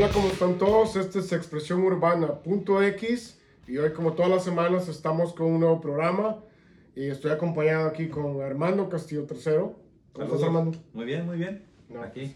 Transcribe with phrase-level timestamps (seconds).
[0.00, 0.96] Hola, ¿cómo están todos?
[0.96, 6.38] Este es Expresión Urbana.x y hoy, como todas las semanas, estamos con un nuevo programa
[6.96, 9.74] y estoy acompañado aquí con Armando Castillo III.
[10.14, 10.78] ¿Cómo estás, Armando?
[10.94, 11.66] Muy bien, muy bien.
[11.90, 12.02] No.
[12.02, 12.34] Aquí.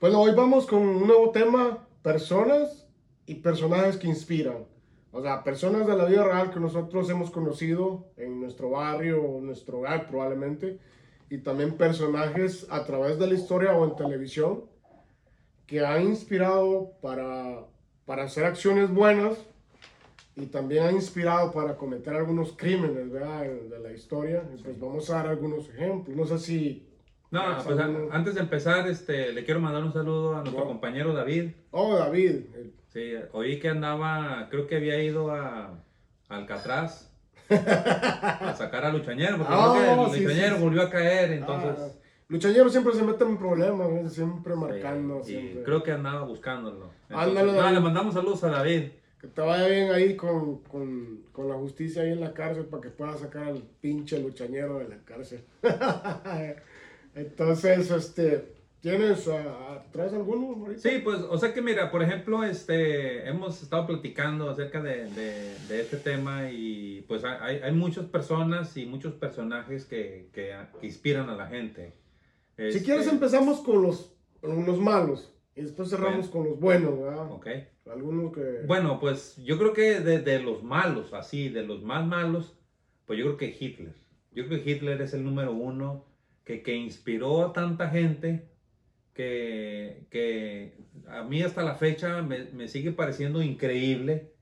[0.00, 2.88] Bueno, hoy vamos con un nuevo tema, personas
[3.26, 4.64] y personajes que inspiran.
[5.12, 9.42] O sea, personas de la vida real que nosotros hemos conocido en nuestro barrio o
[9.42, 10.78] nuestro hogar probablemente.
[11.28, 14.75] Y también personajes a través de la historia o en televisión
[15.66, 17.60] que han inspirado para,
[18.04, 19.36] para hacer acciones buenas
[20.36, 23.42] y también han inspirado para cometer algunos crímenes ¿verdad?
[23.42, 24.42] de la historia.
[24.62, 26.16] Pues vamos a dar algunos ejemplos.
[26.16, 26.88] No sé si...
[27.30, 28.08] No, pues, a- saludos.
[28.12, 30.68] antes de empezar, este, le quiero mandar un saludo a nuestro Wow.
[30.68, 31.50] compañero David.
[31.72, 32.42] Oh, David.
[32.92, 35.74] Sí, oí que andaba, creo que había ido a,
[36.28, 37.10] Alcatraz
[37.50, 40.62] a sacar a Luchañero, porque Ah, creo que el sí, Luchañero sí, sí.
[40.64, 41.76] volvió a caer, entonces...
[41.78, 41.95] Ah,
[42.28, 44.08] Luchañero siempre se mete en problemas, ¿no?
[44.10, 45.22] siempre marcando.
[45.22, 45.62] siempre.
[45.62, 46.90] creo que andaba buscándolo.
[47.08, 48.82] Entonces, le mandamos saludos a David.
[49.20, 52.82] Que te vaya bien ahí con, con, con la justicia ahí en la cárcel para
[52.82, 55.42] que pueda sacar al pinche luchañero de la cárcel.
[57.14, 60.80] Entonces, este, ¿tienes ah, traes alguno ahorita?
[60.80, 65.54] Sí, pues, o sea que mira, por ejemplo, este, hemos estado platicando acerca de, de-
[65.68, 70.86] de este tema y pues hay, hay muchas personas y muchos personajes que, que, que
[70.86, 71.94] inspiran a la gente.
[72.56, 76.32] Si Este, quieres empezamos con los, con los malos y después cerramos Bueno.
[76.32, 77.30] con los buenos, ¿verdad?
[77.30, 77.46] Ok.
[77.90, 78.62] Algunos que...
[78.66, 82.56] Bueno, pues yo creo que de, de los malos, así, de los más malos,
[83.06, 83.94] pues yo creo que Hitler.
[84.32, 86.04] Yo creo que Hitler es el número uno
[86.44, 88.48] que, que inspiró a tanta gente
[89.14, 90.76] que, que
[91.08, 94.32] a mí hasta la fecha me, me sigue pareciendo increíble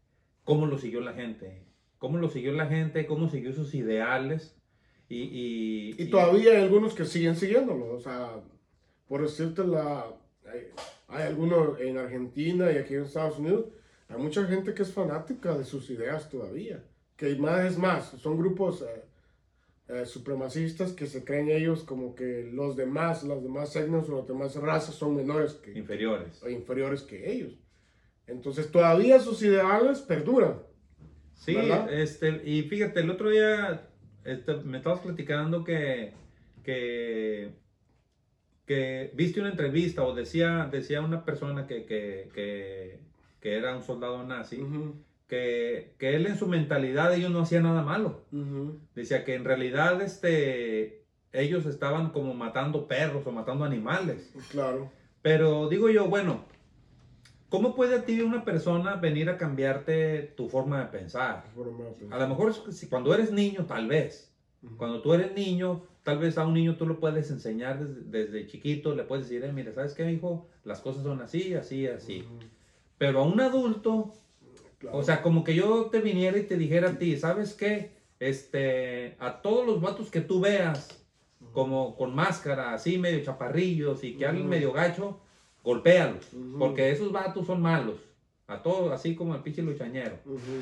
[0.44, 1.62] cómo lo siguió la gente.
[1.98, 4.56] Cómo lo siguió la gente, cómo siguió sus ideales.
[5.08, 8.40] Y, y, Y todavía hay algunos que siguen siguiéndolo, o sea,
[9.08, 10.06] por decirte la...
[10.46, 10.68] Hay,
[11.08, 13.66] hay algunos en Argentina y aquí en Estados Unidos,
[14.08, 16.82] hay mucha gente que es fanática de sus ideas todavía,
[17.16, 19.04] que más es más, son grupos eh,
[19.88, 24.26] eh, supremacistas que se creen ellos como que los demás, las demás etnias o las
[24.26, 26.42] demás razas son menores que, inferiores.
[26.42, 27.52] o inferiores que ellos.
[28.26, 30.62] Entonces todavía sus ideales perduran.
[31.34, 31.92] Sí, ¿Verdad?
[31.92, 33.88] este, y fíjate, el otro día
[34.24, 36.12] este, me estabas platicando que,
[36.62, 37.52] que,
[38.66, 42.30] que viste una entrevista o decía, decía una persona que, que,
[43.40, 44.94] que, era un soldado nazi, Ujú,
[45.28, 48.22] que, que él en su mentalidad ellos no hacían nada malo.
[48.32, 48.80] ujú.
[48.94, 54.32] Decía que en realidad este, ellos estaban como matando perros o matando animales.
[54.50, 54.90] Claro.
[55.20, 56.44] Pero digo yo, bueno,
[57.54, 61.44] ¿cómo puede a ti una persona venir a cambiarte tu forma de pensar?
[61.54, 62.18] Forma de pensar.
[62.18, 64.32] A lo mejor si cuando eres niño, tal vez.
[64.62, 64.76] Ujú.
[64.76, 68.46] Cuando tú eres niño, tal vez a un niño tú lo puedes enseñar desde, desde
[68.48, 70.48] chiquito, le puedes decir, eh, mira, ¿sabes qué, hijo?
[70.64, 72.22] Las cosas son así, así, así.
[72.22, 72.40] Ujú.
[72.98, 74.12] Pero a un adulto,
[74.78, 74.98] Claro.
[74.98, 77.92] o sea, como que yo te viniera y te dijera a ti, ¿sabes qué?
[78.18, 81.06] Este, a todos los vatos que tú veas,
[81.52, 84.38] como con máscara, así medio chaparrillos y que Ujú.
[84.44, 85.20] medio gacho,
[85.64, 86.32] golpéalos.
[86.32, 86.58] Ujú.
[86.58, 87.96] Porque esos vatos son malos.
[88.46, 90.18] A todos, así como el pinche luchañero.
[90.26, 90.60] Ujú.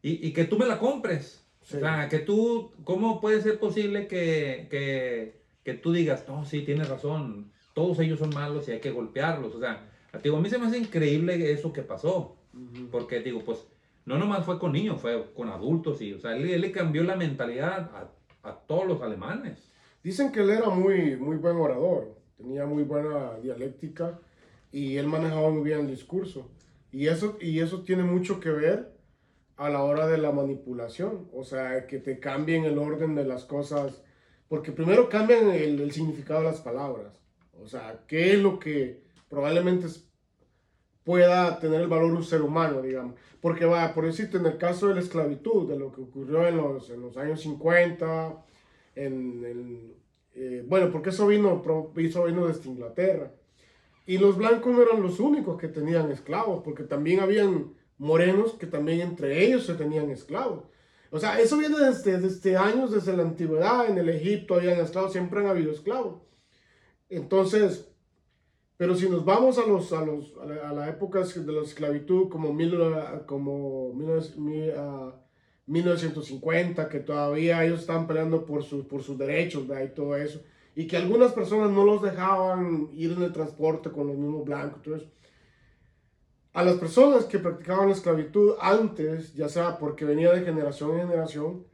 [0.00, 1.44] Y, y que tú me la compres.
[1.62, 1.76] Sí.
[1.78, 6.60] O sea, que tú, ¿cómo puede ser posible que, que, que tú digas, no, sí,
[6.60, 9.54] tienes razón, todos ellos son malos y hay que golpearlos?
[9.54, 9.90] O sea,
[10.22, 12.88] digo, a mí se me hace increíble eso que pasó, Ujú.
[12.90, 13.66] porque digo, pues,
[14.04, 17.02] no nomás fue con niños, fue con adultos y, o sea, él, él le cambió
[17.02, 18.10] la mentalidad a,
[18.48, 19.72] a todos los alemanes.
[20.02, 24.20] Dicen que él era muy, muy buen orador, tenía muy buena dialéctica
[24.74, 26.50] y él manejaba muy bien el discurso.
[26.90, 28.92] Y eso, y eso tiene mucho que ver
[29.56, 33.44] a la hora de la manipulación, o sea, que te cambien el orden de las
[33.44, 34.02] cosas,
[34.48, 37.20] porque primero cambian el, el significado de las palabras,
[37.62, 39.86] o sea, qué es lo que probablemente
[41.04, 43.14] pueda tener el valor un ser humano, digamos.
[43.40, 46.56] Porque va, por decirte, en el caso de la esclavitud, de lo que ocurrió en
[46.56, 48.44] los, en los años 50,
[48.96, 49.94] en, en,
[50.34, 51.62] eh, bueno, porque eso vino,
[51.96, 53.30] eso vino desde Inglaterra.
[54.06, 58.66] Y los blancos no eran los únicos que tenían esclavos, porque también habían morenos que
[58.66, 60.64] también entre ellos se tenían esclavos.
[61.10, 65.12] O sea, eso viene desde, desde años, desde la antigüedad, en el Egipto habían esclavos,
[65.12, 66.20] siempre han habido esclavos.
[67.08, 67.88] Entonces,
[68.76, 71.62] pero si nos vamos a, los, a, los, a, la, a la época de la
[71.62, 72.76] esclavitud, como, mil,
[73.26, 75.14] como mil, mil, ah,
[75.66, 79.84] 1950, que todavía ellos estaban peleando por, su, por sus derechos ¿verdad?
[79.84, 80.42] y todo eso,
[80.76, 84.86] y que algunas personas no los dejaban ir en el transporte con los mismos blancos,
[84.86, 85.10] eso.
[86.52, 91.08] A las personas que practicaban la esclavitud antes, ya sea porque venía de generación en
[91.08, 91.66] generación,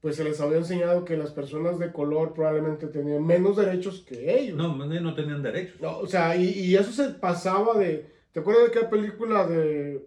[0.00, 4.38] pues se les había enseñado que las personas de color probablemente tenían menos derechos que
[4.38, 4.56] ellos.
[4.56, 5.80] No, no tenían derechos.
[5.80, 10.04] No, o sea, y, y eso se pasaba de, ¿Te acuerdas de aquella película de,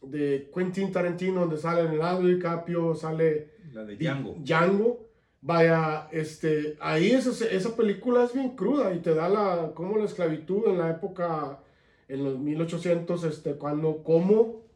[0.00, 4.36] de Quentin Tarantino donde sale Leonardo DiCaprio, sale La de Django.
[4.42, 5.09] Django?
[5.42, 10.04] Vaya, este, ahí esa, esa película es bien cruda y te da la, como la
[10.04, 11.60] esclavitud en la época,
[12.08, 14.66] en los 1800, este, cuando, cómo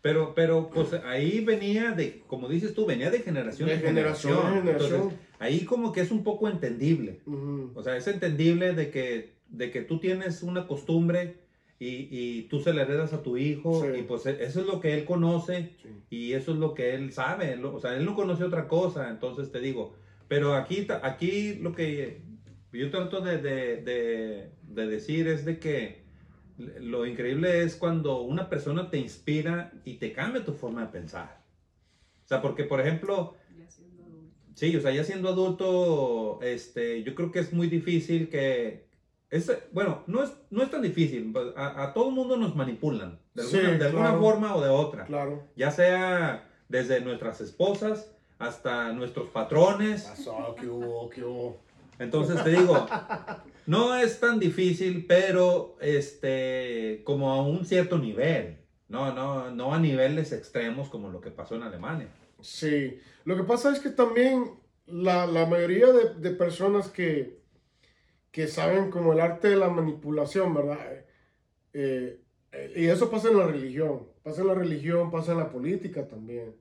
[0.00, 4.38] Pero, pero, pues ahí venía de, como dices tú, venía de generación De en generación
[4.46, 4.92] en generación.
[4.94, 7.20] Entonces, ahí como que es un poco entendible.
[7.74, 11.36] O sea, es entendible de que, de que tú tienes una costumbre
[11.80, 14.00] y, y tú se la heredas a tu hijo Sí.
[14.00, 15.88] y pues eso es lo que él conoce Sí.
[16.10, 17.58] y eso es lo que él sabe.
[17.64, 19.94] o sea, él no conoce otra cosa, entonces te digo.
[20.28, 22.20] Pero aquí, aquí lo que
[22.72, 26.02] yo trato de, de- de- de decir es de que
[26.78, 31.40] lo increíble es cuando una persona te inspira y te cambia tu forma de pensar.
[32.24, 34.34] O sea, porque por ejemplo, Ya siendo adulto.
[34.54, 38.84] Sí, o sea, ya siendo adulto, este, yo creo que es muy difícil que...
[39.30, 41.30] Es, bueno, no es, no es tan difícil.
[41.32, 44.20] pues, A, a todo mundo nos manipulan, de Sí, alguna, de alguna claro.
[44.20, 45.04] forma o de otra.
[45.04, 45.44] Claro.
[45.56, 50.02] Ya sea desde nuestras esposas hasta nuestros patrones.
[50.04, 51.08] Pasó, ¿qué hubo?
[51.10, 51.58] ¿Qué hubo?
[51.98, 52.86] Entonces te digo,
[53.66, 58.56] no es tan difícil, pero este, como a un cierto nivel.
[58.88, 62.08] No, no, no a niveles extremos como lo que pasó en Alemania.
[62.40, 64.50] Sí, lo que pasa es que también
[64.86, 67.39] la, la mayoría de, de personas que,
[68.32, 70.78] que saben como el arte de la manipulación, ¿verdad?
[71.72, 72.20] Eh,
[72.52, 76.06] eh, y eso pasa en la religión, pasa en la religión, pasa en la política
[76.08, 76.56] también.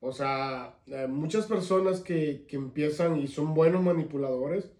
[0.00, 4.72] O sea, eh, muchas personas que, que empiezan y son buenos manipuladores,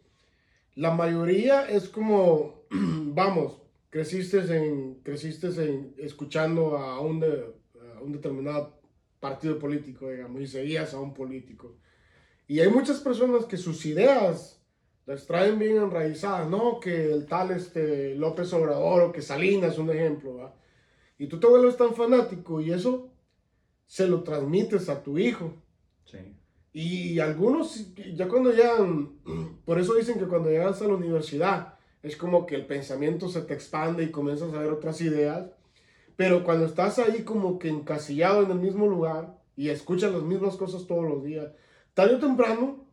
[0.74, 3.60] la mayoría es como, vamos,
[3.90, 7.54] creciste en, creciste en, escuchando a un, de-
[7.96, 8.80] a un determinado
[9.20, 11.76] partido político, digamos, y seguías a un político.
[12.48, 14.59] Y hay muchas personas que sus ideas
[15.10, 16.78] las traen bien enraizadas, ¿no?
[16.78, 20.54] Que el tal este, López Obrador o que Salinas, un ejemplo, ¿va?
[21.18, 23.10] Y tú te vuelves tan fanático y eso
[23.86, 25.52] se lo transmites a tu hijo.
[26.04, 26.18] Sí.
[26.72, 29.18] Y algunos, ya cuando llegan,
[29.64, 31.74] por eso dicen que cuando llegas a la universidad,
[32.04, 35.50] es como que el pensamiento se te expande y comienzas a ver otras ideas.
[36.14, 40.54] Pero cuando estás ahí como que encasillado en el mismo lugar y escuchas las mismas
[40.54, 41.50] cosas todos los días,
[41.94, 42.86] tarde o temprano,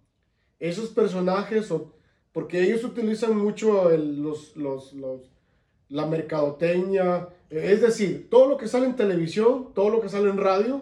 [0.60, 1.97] esos personajes, o,
[2.38, 5.32] porque ellos utilizan mucho el- los, los, los-
[5.90, 10.30] la mercadotecnia, eh, es decir, todo lo que sale en televisión, todo lo que sale
[10.30, 10.82] en radio,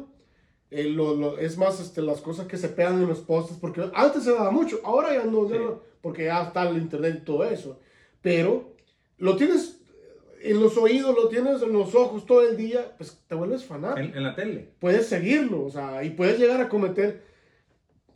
[0.69, 3.89] eh, lo- lo- es más este, las cosas que se pegan en los postes, porque
[3.93, 5.61] antes se daba mucho, ahora ya no, ya Sí.
[5.63, 7.79] no, porque ya está el internet y todo eso,
[8.21, 8.73] pero
[9.17, 9.79] lo tienes
[10.41, 13.99] en los oídos, lo tienes en los ojos todo el día, pues te vuelves fanático
[14.09, 14.71] En, en la tele.
[14.79, 17.21] puedes seguirlo, o sea, y puedes llegar a cometer,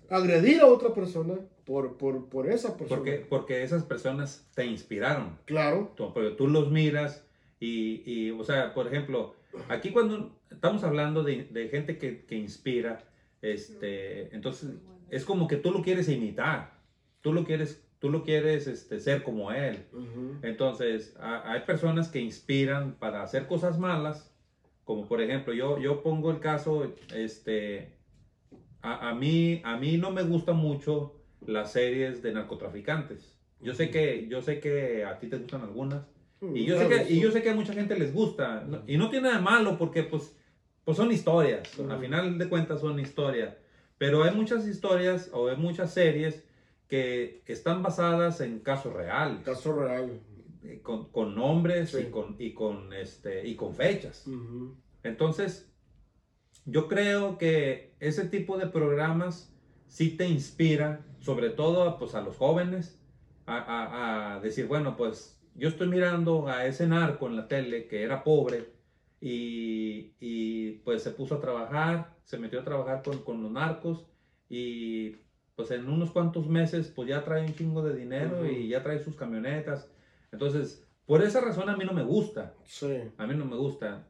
[0.10, 1.36] agredir a otra persona
[1.70, 2.98] por, por, por esa persona.
[2.98, 5.38] Porque, porque esas personas te inspiraron.
[5.46, 7.24] Claro, Tú, porque tú los miras
[7.60, 9.36] y, y, o sea, por ejemplo,
[9.68, 13.04] aquí cuando estamos hablando de, de gente que, que inspira,
[13.44, 14.72] este, entonces
[15.12, 16.74] es como que tú lo quieres imitar,
[17.22, 19.86] tú lo quieres, tú lo quieres este, ser como él.
[20.42, 24.34] Entonces, a- hay personas que inspiran para hacer cosas malas,
[24.86, 27.94] como por ejemplo, yo, yo pongo el caso, este,
[28.82, 31.14] a, a mí, a mí no me gustan mucho
[31.46, 33.36] las series de narcotraficantes.
[33.62, 36.04] Yo sé que, yo sé que a ti te gustan algunas,
[36.54, 38.82] y yo, sé que, y yo sé que a mucha gente les gusta, ¿no?
[38.88, 40.34] y no tiene nada de malo porque pues,
[40.86, 41.92] pues son historias, Ujú.
[41.92, 43.58] al final de cuentas son historias,
[43.98, 46.46] pero hay muchas historias o hay muchas series
[46.88, 50.22] que, están basadas en casos reales Caso real.
[50.64, 52.06] eh, con, con nombres Sí.
[52.08, 54.26] y, con, y, con, este, y con fechas.
[55.04, 55.70] Entonces,
[56.66, 59.54] yo creo que ese tipo de programas
[59.90, 62.98] sí te inspira, sobre todo pues, a los jóvenes,
[63.46, 67.88] a, a- a decir, bueno, pues yo estoy mirando a ese narco en la tele
[67.88, 68.70] que era pobre
[69.20, 74.06] y, y, pues se puso a trabajar, se metió a trabajar con, con los narcos
[74.48, 75.16] y
[75.56, 78.46] pues en unos cuantos meses pues ya trae un chingo de dinero Ujú.
[78.46, 79.92] y ya trae sus camionetas.
[80.32, 82.54] Entonces, por esa razón a mí no me gusta.
[82.64, 83.02] Sí.
[83.18, 84.08] A mí no me gusta.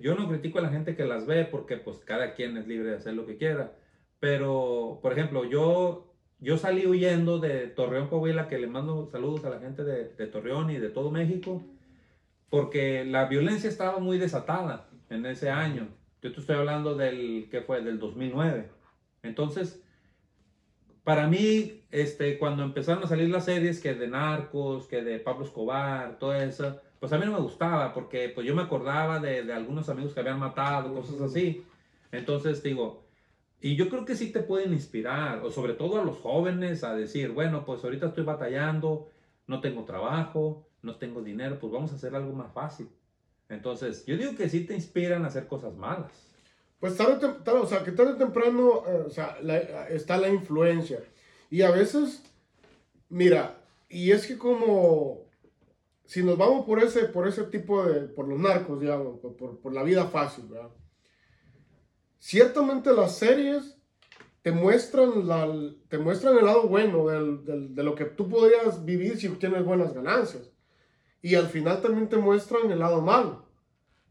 [0.00, 2.90] Yo no critico a la gente que las ve porque pues cada quien es libre
[2.90, 3.74] de hacer lo que quiera.
[4.20, 9.50] Pero, por ejemplo, yo, yo salí huyendo de Torreón, Coahuila, que le mando saludos a
[9.50, 11.62] la gente de, de Torreón y de todo México,
[12.48, 15.88] porque la violencia estaba muy desatada en ese año.
[16.22, 17.82] Yo te estoy hablando del, que fue?
[17.82, 18.68] Del 2009.
[19.22, 19.82] Entonces,
[21.04, 25.44] para mí, este, cuando empezaron a salir las series que de narcos, que de Pablo
[25.44, 29.44] Escobar, todo eso, pues a mí no me gustaba porque pues yo me acordaba de,
[29.44, 31.64] de algunos amigos que habían matado, cosas así.
[32.10, 33.05] Entonces digo,
[33.60, 36.94] y yo creo que sí te pueden inspirar, o sobre todo a los jóvenes, a
[36.94, 39.08] decir, bueno, pues ahorita estoy batallando,
[39.46, 42.88] no tengo trabajo, no tengo dinero, pues vamos a hacer algo más fácil.
[43.48, 46.12] Entonces, yo digo que sí te inspiran a hacer cosas malas.
[46.80, 50.28] Pues tarde, tarde- o sea, que tarde o temprano, eh, o sea, la- está la
[50.28, 51.00] influencia.
[51.50, 52.22] Y a veces,
[53.08, 53.56] mira,
[53.88, 55.22] y es que como,
[56.04, 59.58] si nos vamos por ese, por ese tipo de, por los narcos, digamos, por, por-
[59.60, 60.70] por la vida fácil, ¿verdad?
[62.18, 63.76] Ciertamente las series
[64.42, 65.48] te muestran, la,
[65.88, 69.64] te muestran el lado bueno del- del- de lo que tú podrías vivir si tienes
[69.64, 70.50] buenas ganancias.
[71.22, 73.44] Y al final también te muestran el lado malo.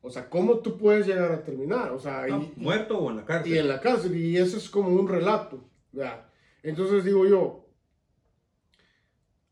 [0.01, 1.91] O sea, cómo tú puedes llegar a terminar.
[1.91, 3.53] O sea, No, y- muerto o en la cárcel.
[3.53, 5.63] y en la cárcel, y eso es como un relato.
[5.91, 6.25] ¿verdad?
[6.61, 7.65] Entonces digo yo,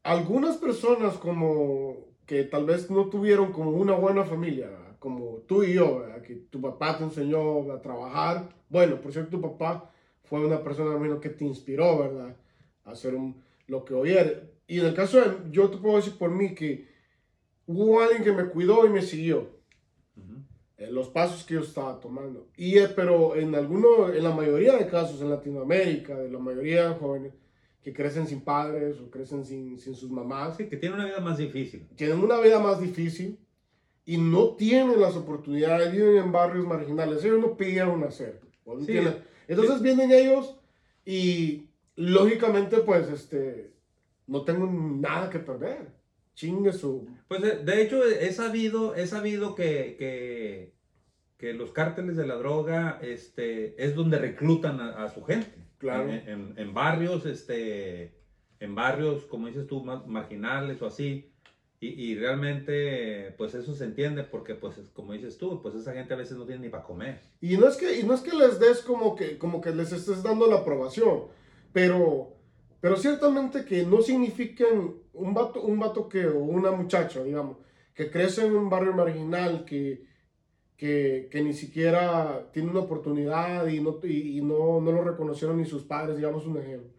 [0.03, 1.95] algunas personas como
[2.25, 4.92] que tal vez no tuvieron como una buena familia, ¿verdad?
[5.03, 6.22] Como tú y yo, ¿verdad?
[6.22, 8.48] que tu papá te enseñó a trabajar.
[8.69, 9.91] Bueno, por cierto, tu papá
[10.24, 12.38] fue una persona menos que te inspiró, ¿verdad?
[12.86, 13.36] A hacer un-
[13.67, 14.38] lo que hoy eres.
[14.65, 16.88] Y en el caso de, yo te puedo decir por mí que
[17.67, 19.50] hubo alguien que me cuidó y me siguió
[20.77, 22.48] eh, los pasos que yo estaba tomando.
[22.57, 26.89] Y, eh, pero en alguno, en la mayoría de casos en Latinoamérica, de la mayoría
[26.89, 27.33] de jóvenes
[27.83, 31.19] que crecen sin padres o crecen sin, sin sus mamás, Sí, que tiene una vida
[31.19, 31.88] más difícil.
[31.95, 33.38] tienen una vida más difícil
[34.05, 38.41] y no tienen las oportunidades, viven en barrios marginales, ellos no pidieron nacer.
[38.65, 38.98] ¿o no Sí?
[39.48, 40.57] Entonces vienen ellos
[41.05, 43.72] y lógicamente pues este,
[44.27, 45.88] no tengo nada que perder.
[46.36, 47.07] Chingue su...
[47.27, 50.74] Pues de, de hecho he sabido, he sabido que, que,
[51.38, 55.53] que los cárteles de la droga este, es donde reclutan a, a su gente.
[55.77, 56.10] Claro.
[56.10, 58.15] En, en- en barrios, este,
[58.60, 61.32] en barrios, como dices tú, marginales o así.
[61.83, 65.91] Y, y realmente, pues eso se entiende porque, pues, es como dices tú, pues esa
[65.91, 67.19] gente a veces no tiene ni para comer.
[67.41, 69.91] Y no es que, y no es que les des como que, como que les
[69.91, 71.23] estés dando la aprobación,
[71.73, 72.37] pero,
[72.79, 77.57] pero ciertamente que no significan un vato, un vato que, o una muchacha, digamos,
[77.93, 80.05] que crece en un barrio marginal, que,
[80.77, 85.57] que, que ni siquiera tiene una oportunidad y, no, y, y no, no lo reconocieron
[85.57, 86.91] ni sus padres, digamos un ejemplo.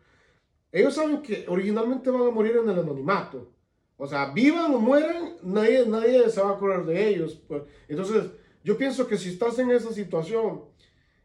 [0.70, 3.53] Ellos saben que originalmente van a morir en el anonimato.
[3.96, 7.34] O sea, vivan o mueran, nadie, nadie se va a acordar de ellos.
[7.46, 7.62] pues.
[7.88, 8.24] Entonces,
[8.64, 10.62] yo pienso que si estás en esa situación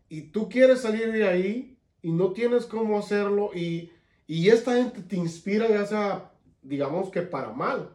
[0.07, 3.91] y tú quieres salir de ahí y no tienes cómo hacerlo y,
[4.27, 7.89] y esta gente te inspira ya sea, digamos que para mal,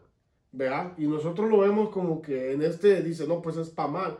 [0.50, 0.92] ¿verdad?
[0.98, 4.18] Y nosotros lo vemos como que en este dice, no, pues es para mal.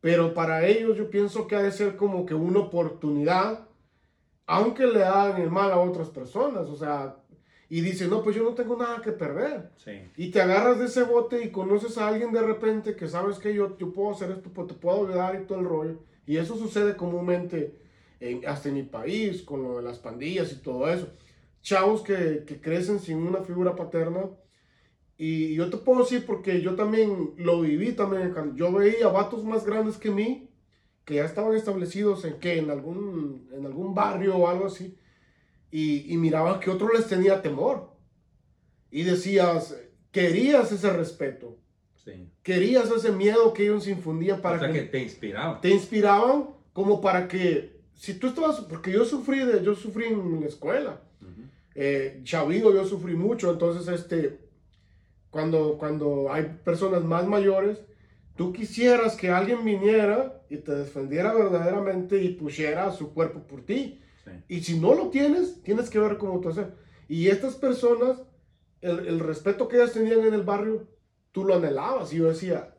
[0.00, 3.66] Pero para ellos yo pienso que ha de ser como que una oportunidad,
[4.46, 7.16] aunque le hagan el mal a otras personas, o sea,
[7.70, 9.70] y dice, no, pues yo no tengo nada que perder.
[9.76, 9.92] Sí.
[10.16, 13.54] Y te agarras de ese bote y conoces a alguien de repente que sabes que
[13.54, 15.98] yo, yo puedo hacer esto, pues te puedo ayudar y todo el rollo.
[16.26, 17.76] Y eso sucede comúnmente
[18.18, 21.08] en- hasta en mi país, con lo de las pandillas y todo eso.
[21.62, 24.28] Chavos que, que crecen sin una figura paterna.
[25.16, 28.34] Y yo te puedo decir porque yo también lo viví también.
[28.56, 30.48] Yo veía vatos más grandes que mí
[31.04, 34.96] que ya estaban establecidos en que en algún, en algún barrio o algo así.
[35.70, 37.90] Y, y miraba que otro les tenía temor.
[38.90, 39.76] Y decías,
[40.10, 41.56] querías ese respeto,
[41.94, 42.30] Sí.
[42.42, 45.60] querías ese miedo que ellos infundían para o sea que, que te inspiraba.
[45.60, 50.40] te inspiraban como para que, si tú estabas, porque yo sufrí, de, yo sufrí en
[50.40, 51.02] la escuela,
[51.74, 54.40] eh, chavido yo sufrí mucho, entonces este,
[55.30, 57.78] cuando, cuando hay personas más mayores,
[58.34, 64.00] tú quisieras que alguien viniera y te defendiera verdaderamente y pusiera su cuerpo por ti.
[64.30, 64.44] Sí.
[64.56, 66.74] Y si no lo tienes, tienes que ver cómo tú hacer.
[67.08, 68.22] Y estas personas,
[68.80, 70.86] el, el respeto que ellas tenían en el barrio,
[71.32, 72.12] tú lo anhelabas.
[72.12, 72.74] Y yo decía,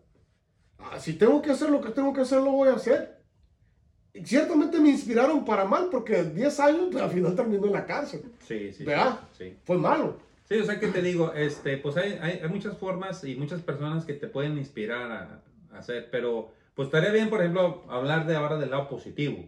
[0.79, 3.21] "Ah, si tengo que hacer lo que tengo que hacer, lo voy a hacer.
[4.13, 7.85] Y ciertamente me inspiraron para mal, porque 10 años pues, al final terminó en la
[7.85, 8.23] cárcel.
[8.45, 8.83] Sí, sí.
[8.83, 9.19] ¿Verdad?
[9.37, 9.55] Sí.
[9.63, 10.17] Fue malo.
[10.49, 13.61] Sí, o sea que te digo, este, pues hay, hay, hay muchas formas y muchas
[13.61, 15.41] personas que te pueden inspirar a,
[15.73, 19.45] a hacer, pero pues estaría bien, por ejemplo, hablar de ahora del lado positivo,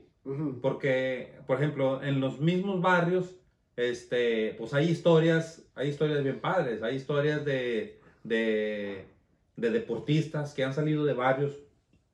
[0.62, 3.42] Porque, por ejemplo, en los mismos barrios,
[3.76, 9.06] este, pues hay historias, hay historias bien padres, hay historias de, de,
[9.58, 11.66] de deportistas que han salido de barrios,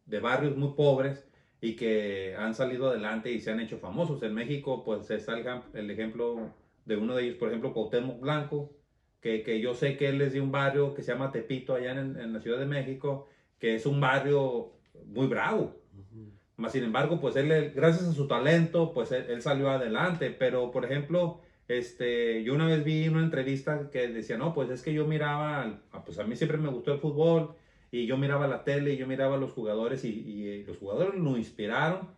[0.06, 1.30] de barrios muy pobres
[1.62, 4.24] y que han salido adelante y se han hecho famosos.
[4.24, 8.76] En México, pues está el, el ejemplo de uno de ellos, por ejemplo, Cuauhtémoc Blanco,
[9.20, 11.92] que, que yo sé que él es de un barrio que se llama Tepito, allá
[11.92, 13.28] en, en la Ciudad de México,
[13.60, 15.76] que es un barrio muy bravo.
[16.60, 20.30] Más sin embargo, pues él, gracias a su talento, pues él, él salió adelante.
[20.38, 21.40] Pero, por ejemplo,
[21.70, 25.80] este, yo una vez vi una entrevista que decía, no, pues es que yo miraba,
[26.06, 27.56] pues a mí siempre me gustó el fútbol
[27.92, 30.78] y yo miraba la tele y yo miraba a los jugadores y, y, eh, los
[30.78, 32.10] jugadores lo inspiraron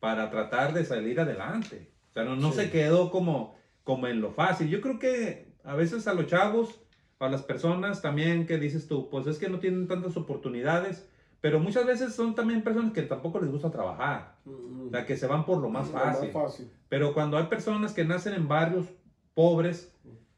[0.00, 1.90] para tratar de salir adelante.
[2.10, 2.60] O sea, no, no Sí.
[2.60, 4.68] se quedó como, como en lo fácil.
[4.68, 6.80] Yo creo que a veces a los chavos,
[7.18, 11.08] a las personas también que dices tú, pues es que no tienen tantas oportunidades,
[11.40, 14.34] Pero muchas veces son también personas que tampoco les gusta trabajar.
[14.44, 16.30] O sea, que se van por lo más fácil.
[16.30, 16.70] fácil.
[16.88, 18.86] Pero cuando hay personas que nacen en barrios
[19.34, 19.94] pobres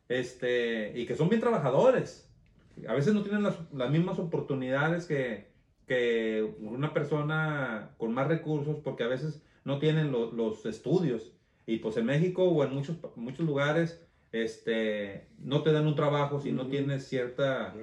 [0.09, 2.29] este, y que son bien trabajadores,
[2.87, 5.49] a veces no tienen las, las mismas oportunidades que,
[5.87, 11.33] que, una persona con más recursos, porque a veces no tienen lo, los estudios.
[11.67, 14.03] Y pues en México o en muchos, muchos lugares
[14.33, 17.75] este, no te dan un trabajo si no tienes cierta,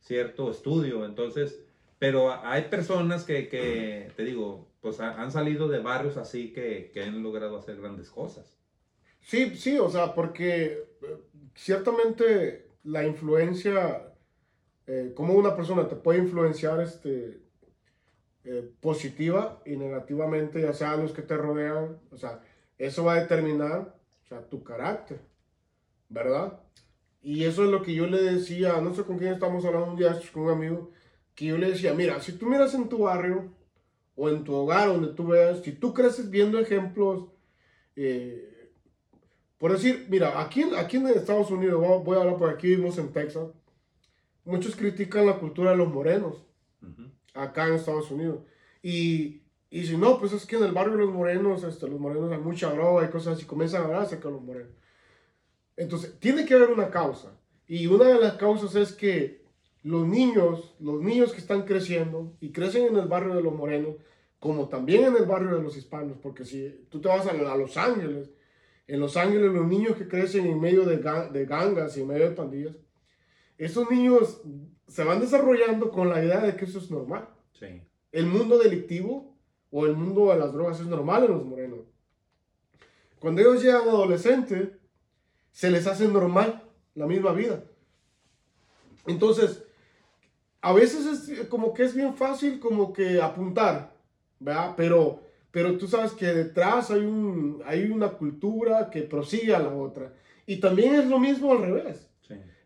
[0.00, 1.04] cierto estudio.
[1.04, 1.64] Entonces,
[2.00, 7.04] pero hay personas que, que te digo, pues han salido de barrios así que, que,
[7.04, 8.56] han logrado hacer grandes cosas.
[9.20, 10.64] Sí, sí, o sea, porque
[11.02, 11.16] eh,
[11.54, 14.14] ciertamente la influencia,
[14.86, 17.42] eh, como una persona te puede influenciar este,
[18.44, 22.40] eh, positiva y negativamente, ya sea los que te rodean, o sea,
[22.78, 25.20] eso va a determinar o sea, tu carácter,
[26.08, 26.60] ¿verdad?
[27.20, 29.98] Y eso es lo que yo le decía, no sé con quién estamos hablando un
[29.98, 30.90] día, con un amigo,
[31.40, 33.50] que yo le decía, mira, si tú miras en tu barrio
[34.14, 37.28] o en tu hogar, donde tú veas, si tú creces viendo ejemplos,
[37.96, 38.70] eh,
[39.56, 43.10] por decir, mira, aquí, aquí en Estados Unidos, voy a hablar por aquí, vivimos en
[43.10, 43.48] Texas,
[44.44, 46.44] muchos critican la cultura de los morenos,
[47.32, 48.40] acá en Estados Unidos.
[48.82, 51.98] Y, y si no, pues es que en el barrio de los morenos, este, los
[51.98, 54.74] morenos hay mucha droga y cosas así, comienzan a hablar acerca de los morenos.
[55.78, 57.32] Entonces, tiene que haber una causa.
[57.66, 59.39] Y una de las causas es que
[59.82, 63.96] los niños, los niños que están creciendo y crecen en el barrio de los morenos,
[64.38, 67.76] como también en el barrio de los hispanos, porque si tú te vas a, Los
[67.76, 68.30] Ángeles,
[68.86, 72.28] en Los Ángeles los niños que crecen en medio de, de gangas y en medio
[72.28, 72.76] de pandillas,
[73.58, 74.42] esos niños
[74.88, 77.28] se van desarrollando con la idea de que eso es normal.
[77.52, 77.82] Sí.
[78.10, 79.36] El mundo delictivo
[79.70, 81.80] o el mundo de las drogas es normal en los morenos.
[83.18, 84.70] Cuando ellos llegan adolescentes,
[85.52, 87.62] se les hace normal la misma vida.
[89.06, 89.62] Entonces,
[90.62, 93.94] a veces es como que es bien fácil como que apuntar,
[94.38, 94.74] ¿verdad?
[94.76, 99.74] Pero, pero tú sabes que detrás hay, un, hay una cultura que prosigue a la
[99.74, 100.12] otra.
[100.46, 102.06] Y también es lo mismo al revés.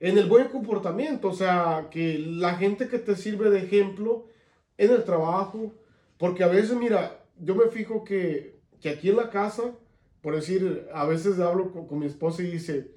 [0.01, 4.27] En el buen comportamiento, o sea, que la gente que te sirve de ejemplo
[4.77, 5.73] en el trabajo,
[6.19, 9.63] porque a veces, mira, yo me fijo que, que aquí en la casa,
[10.21, 12.94] por decir, a veces hablo con, con mi esposa y dice,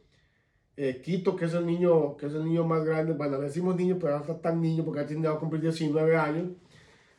[0.78, 3.76] eh, Quito, que es el niño, que es el niño más grande, bueno, le decimos
[3.76, 6.52] niño, pero no está tan niño porque ya tiene a cumplir 19 años.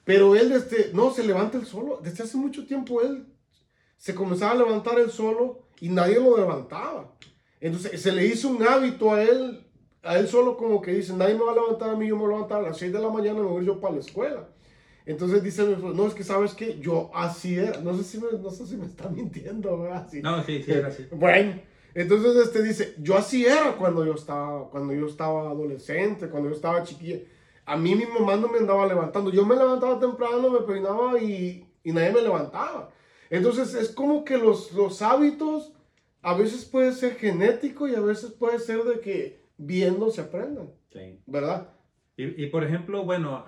[0.05, 2.01] Pero él, desde, no, se levanta él solo.
[2.03, 3.27] Desde hace mucho tiempo él
[3.97, 7.13] se comenzaba a levantar él solo y nadie lo levantaba.
[7.61, 9.67] Entonces se le hizo un hábito a él,
[10.03, 12.23] a él solo como que dice, nadie me va a levantar a mí, yo me
[12.23, 14.49] voy a levantar a las 6 de la mañana, me voy yo para la escuela.
[15.05, 18.51] Entonces dice, no, es que sabes que yo así era, no sé si me, no
[18.51, 20.07] sé si me está mintiendo, ¿verdad?
[20.23, 21.09] No, sí, sí, era así.
[21.11, 21.61] Bueno,
[21.95, 26.55] entonces este dice, yo así era cuando yo estaba, cuando yo estaba adolescente, cuando yo
[26.55, 27.19] estaba chiquilla.
[27.65, 29.31] A mí mi mamá no me andaba levantando.
[29.31, 32.91] Yo me levantaba temprano, me peinaba y, y nadie me levantaba.
[33.31, 35.73] Entonces es como que los, los hábitos
[36.23, 40.71] a veces puede ser genético y a veces puede ser de que viendo se aprendan.
[40.93, 41.21] Sí.
[41.27, 41.71] ¿Verdad?
[42.17, 43.45] Y, y, por ejemplo, bueno,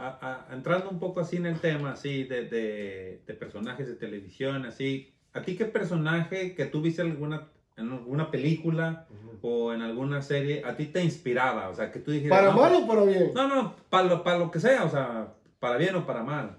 [0.53, 5.13] entrando un poco así en el tema, así, de, de, de, personajes de televisión, así,
[5.33, 9.07] ¿a ti qué personaje que tú viste alguna en alguna película
[9.43, 11.69] o en alguna serie, a ti te inspiraba?
[11.69, 12.39] O sea, que tú dijeras...
[12.39, 13.33] ¿Para mal o para bien?
[13.35, 16.59] No, no, para lo, para lo que sea, o sea, para bien o para mal.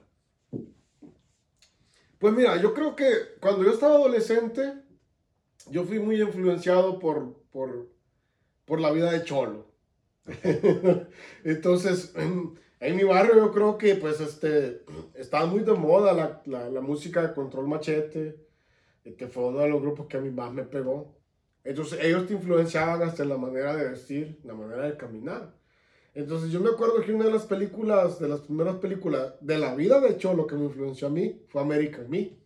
[2.22, 3.06] Pues mira, yo creo que
[3.40, 4.74] cuando yo estaba adolescente,
[5.70, 7.90] yo fui muy influenciado por, por,
[8.66, 9.66] por la vida de Cholo.
[11.44, 14.84] Entonces, en, en, mi barrio yo creo que pues este,
[15.16, 18.38] estaba muy de moda la, la, la música de Control Machete,
[19.04, 21.16] que fue uno de los grupos que a mí más me pegó.
[21.64, 25.54] Entonces ellos te influenciaban hasta en la manera de vestir, la manera de caminar.
[26.14, 29.76] Entonces yo me acuerdo que una de las películas, de las primeras películas de la
[29.76, 32.38] vida de Cholo que me influenció a mí fue American Me.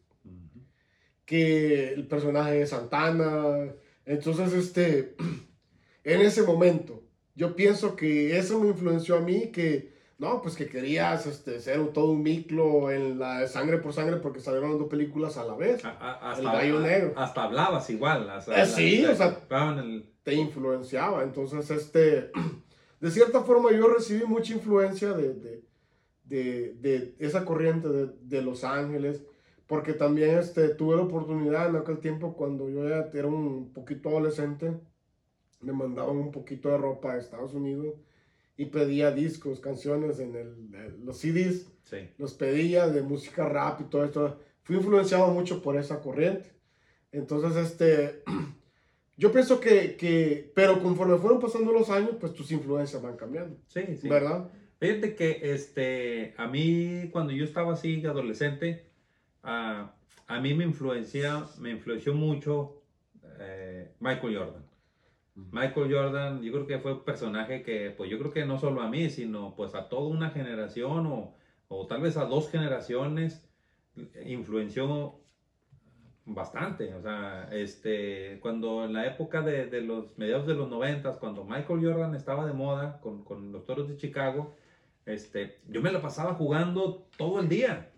[1.26, 3.74] Que el personaje de Santana.
[4.06, 5.16] Entonces, este,
[6.04, 10.68] en ese momento, yo pienso que eso me influenció a mí, que no, pues que
[10.68, 15.36] querías este, ser todo un miclo en la sangre por sangre porque salieron dos películas
[15.36, 15.84] a la vez.
[15.84, 17.14] hasta, el gallo negro.
[17.18, 18.32] Hasta hablabas igual.
[18.56, 19.38] Eh, sí, o sea,
[20.24, 21.22] te influenciaba.
[21.24, 22.32] Entonces, este,
[23.02, 25.64] de cierta forma yo recibí mucha influencia de, de,
[26.24, 29.22] de, de esa corriente de, Los Ángeles.
[29.68, 34.10] Porque también este, tuve la oportunidad en aquel tiempo cuando yo ya era un poquito
[34.10, 34.80] adolescente,
[35.60, 37.96] me mandaban un poquito de ropa a Estados Unidos
[38.58, 41.72] y pedía discos, canciones en el, los CDs.
[42.18, 44.40] Los pedía de música rap y todo esto.
[44.64, 46.52] Fui influenciado mucho por esa corriente.
[47.12, 48.24] Entonces, este,
[49.18, 53.58] yo pienso que, que, pero conforme fueron pasando los años, pues tus influencias van cambiando.
[53.68, 54.10] Sí, sí.
[54.10, 54.50] ¿Verdad?
[54.80, 58.86] Fíjate que este, a mí cuando yo estaba así adolescente,
[59.44, 59.96] a,
[60.28, 62.82] a mí me influencia, me influenció mucho
[63.40, 64.65] eh, Michael Jordan.
[65.36, 68.82] Michael Jordan, yo creo que fue un personaje que, pues yo creo que no solo
[68.82, 71.36] a mí, sino pues a toda una generación o,
[71.68, 73.46] o tal vez a dos generaciones,
[74.26, 75.20] influenció
[76.26, 76.94] bastante.
[76.96, 81.44] O sea, este, cuando en la época de, de los mediados de los noventas, cuando
[81.44, 84.56] Michael Jordan estaba de moda con, con los toros de Chicago,
[85.06, 87.92] este, yo me la pasaba jugando todo el día.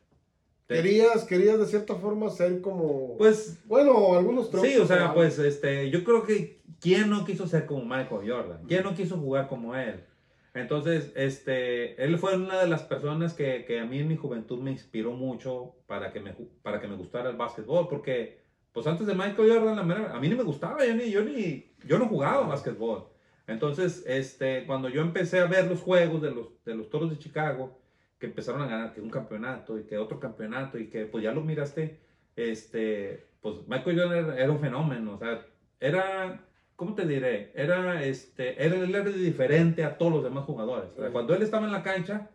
[0.68, 3.18] Querías, querías de cierta forma ser como.
[3.18, 3.60] Pues.
[3.66, 6.58] Bueno, algunos Sí, o sea, pues este, yo creo que.
[6.80, 8.66] ¿Quién no quiso ser como Michael Jordan?
[8.68, 10.04] ¿Quién no quiso jugar como él?
[10.54, 14.60] Entonces, este, él fue una de las personas que, que, a mí en mi juventud
[14.60, 18.42] me inspiró mucho para que me, para que me gustara el básquetbol, porque
[18.74, 21.98] pues antes de Michael Jordan, a mí ni me gustaba, yo ni, yo ni, yo
[21.98, 23.08] no jugaba básquetbol.
[23.48, 27.18] Entonces, este, cuando yo empecé a ver los juegos de los, de los Toros de
[27.18, 27.80] Chicago,
[28.20, 31.32] que empezaron a ganar que un campeonato y que otro campeonato y que pues ya
[31.32, 32.00] lo miraste,
[32.36, 35.46] este, pues Michael Jordan era, un fenómeno, o sea,
[35.80, 36.44] era,
[36.76, 37.52] ¿cómo te diré?
[37.56, 40.90] Era, este, era, él era diferente a todos los demás jugadores.
[40.98, 42.30] O sea, cuando él estaba en la cancha,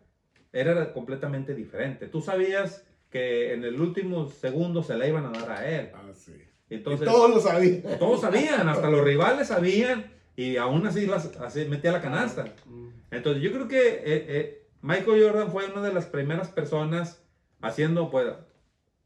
[0.53, 2.07] era completamente diferente.
[2.07, 5.91] Tú sabías que en el último segundo se la iban a dar a él.
[5.93, 6.33] Ah, sí.
[6.69, 7.83] Entonces, y todos lo sabían.
[7.99, 12.45] Todos sabían, hasta los rivales sabían y aún así, las, así metía la canasta.
[12.65, 12.87] Mm.
[13.11, 17.21] Entonces yo creo que eh, eh, Michael Jordan fue una de las primeras personas
[17.61, 18.27] haciendo, pues,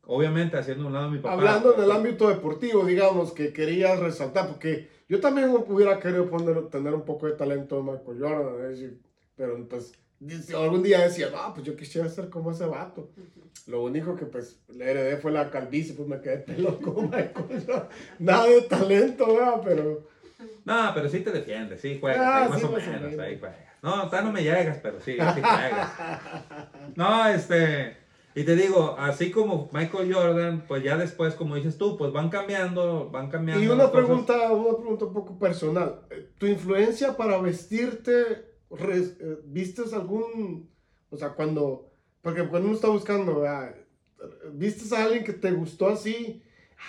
[0.02, 1.34] obviamente haciendo un lado a mi papá.
[1.34, 6.70] Hablando en el ámbito deportivo, digamos, que querías resaltar, porque yo también hubiera querido poner,
[6.70, 9.00] tener un poco de talento de Michael Jordan,
[9.36, 9.94] pero pues
[10.56, 13.12] algún día decía, ah, pues yo quisiera ser como ese vato.
[13.68, 17.64] Lo único que pues le heredé fue la calvicie, pues me quedé pelo como Michael
[17.68, 17.88] Jordan.
[18.18, 19.62] Nada de talento, ¿verdad?
[19.64, 20.08] Pero...
[20.66, 23.67] No, pero sí te defiende, sí juegas, ah, más, o menos, ahí juegas.
[23.82, 25.92] No, tal no me llegas, pero sí, sí llegas.
[26.96, 27.98] No, este,
[28.38, 32.30] y te digo, así como Michael Jordan, pues ya después, como dices tú, pues van
[32.30, 33.64] cambiando, van cambiando.
[33.64, 36.02] Y una pregunta, una pregunta un poco personal.
[36.38, 38.46] ¿Tu influencia para vestirte,
[38.80, 40.70] eh, vistes algún,
[41.10, 41.90] o sea, cuando,
[42.22, 43.44] porque cuando uno está buscando,
[44.54, 46.44] ¿vistes a alguien que te gustó así?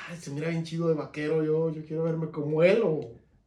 [0.07, 3.01] Ay, se mira bien chido de vaquero, yo, yo quiero verme como él o...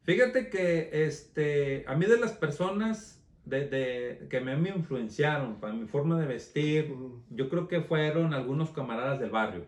[0.04, 6.20] Fíjate que este, a mí de las personas de, que me, influenciaron para mi forma
[6.20, 6.94] de vestir,
[7.30, 9.66] yo creo que fueron algunos camaradas del barrio.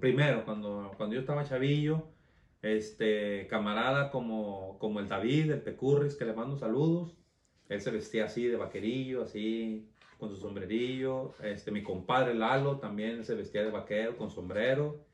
[0.00, 2.04] Primero, cuando, cuando yo estaba chavillo,
[2.62, 7.14] este camarada como, como el David, el Pecurris, que le mando saludos.
[7.68, 11.34] Él se vestía así de vaquerillo, así, con su sombrerillo.
[11.42, 15.04] Este, mi compadre Lalo también se vestía de vaquero, con sombrero.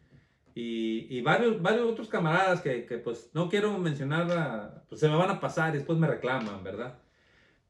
[0.55, 5.17] Y, y varios, varios otros camaradas que, que, pues no quiero mencionar, pues se me
[5.17, 6.97] van a pasar y después me reclaman, ¿verdad?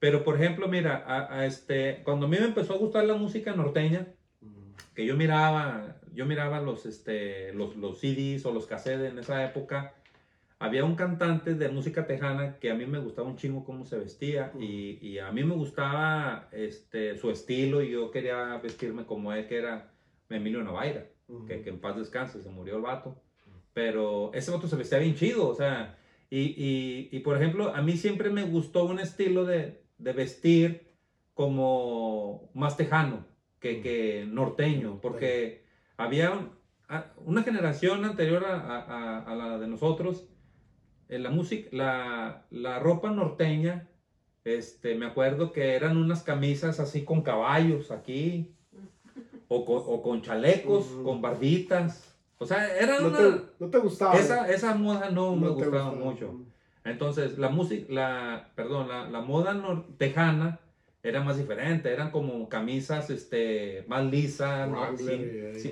[0.04, 3.56] Pero, por ejemplo, mira, a, este, cuando a mí me empezó a gustar la música
[3.56, 4.06] norteña,
[4.94, 9.42] que yo miraba, yo miraba los, este, los, los CDs o los cassettes en esa
[9.46, 9.94] época,
[10.58, 13.96] había un cantante de música tejana que a mí me gustaba un chingo cómo se
[13.96, 19.32] vestía y, y, a mí me gustaba este, su estilo y yo quería vestirme como
[19.32, 19.90] él, que era
[20.28, 21.06] Emilio Navaira,
[21.48, 23.16] que, que, en paz descanse, se murió el vato.
[23.72, 25.96] Pero ese vato se vestía bien chido, o sea,
[26.28, 30.94] y, y, y por ejemplo, a mí siempre me gustó un estilo de, de vestir
[31.34, 33.26] como más tejano
[33.60, 35.64] que, que norteño, porque
[35.96, 36.50] había
[37.24, 40.28] una generación anterior a, a, la de nosotros,
[41.08, 43.88] en la música, la, la, ropa norteña,
[44.44, 48.54] este, me acuerdo que eran unas camisas así con caballos aquí,
[49.48, 52.16] o con, o con chalecos, con barbitas.
[52.38, 54.14] O sea, eran no, te, no te gustaba.
[54.14, 56.40] Esa, esa moda no, me gustaba mucho.
[56.84, 60.60] Entonces, la música, la, perdón, la, la moda tejana
[61.04, 64.70] era más diferente, eran como camisas este, más lisas,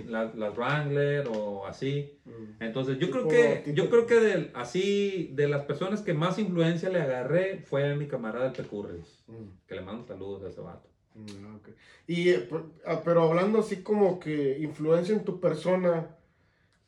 [0.07, 2.19] las, Wrangler o así.
[2.27, 2.63] Mm.
[2.63, 6.91] Entonces, yo creo que, yo creo que de, así, de las personas que más influencia
[6.91, 9.67] le agarré fue mi camarada el Pecurris, mm.
[9.67, 10.87] que le mando saludos a ese vato.
[11.15, 11.57] Mm,
[12.07, 12.49] y, eh,
[12.87, 16.09] ah, pero hablando así como que influencia en tu persona,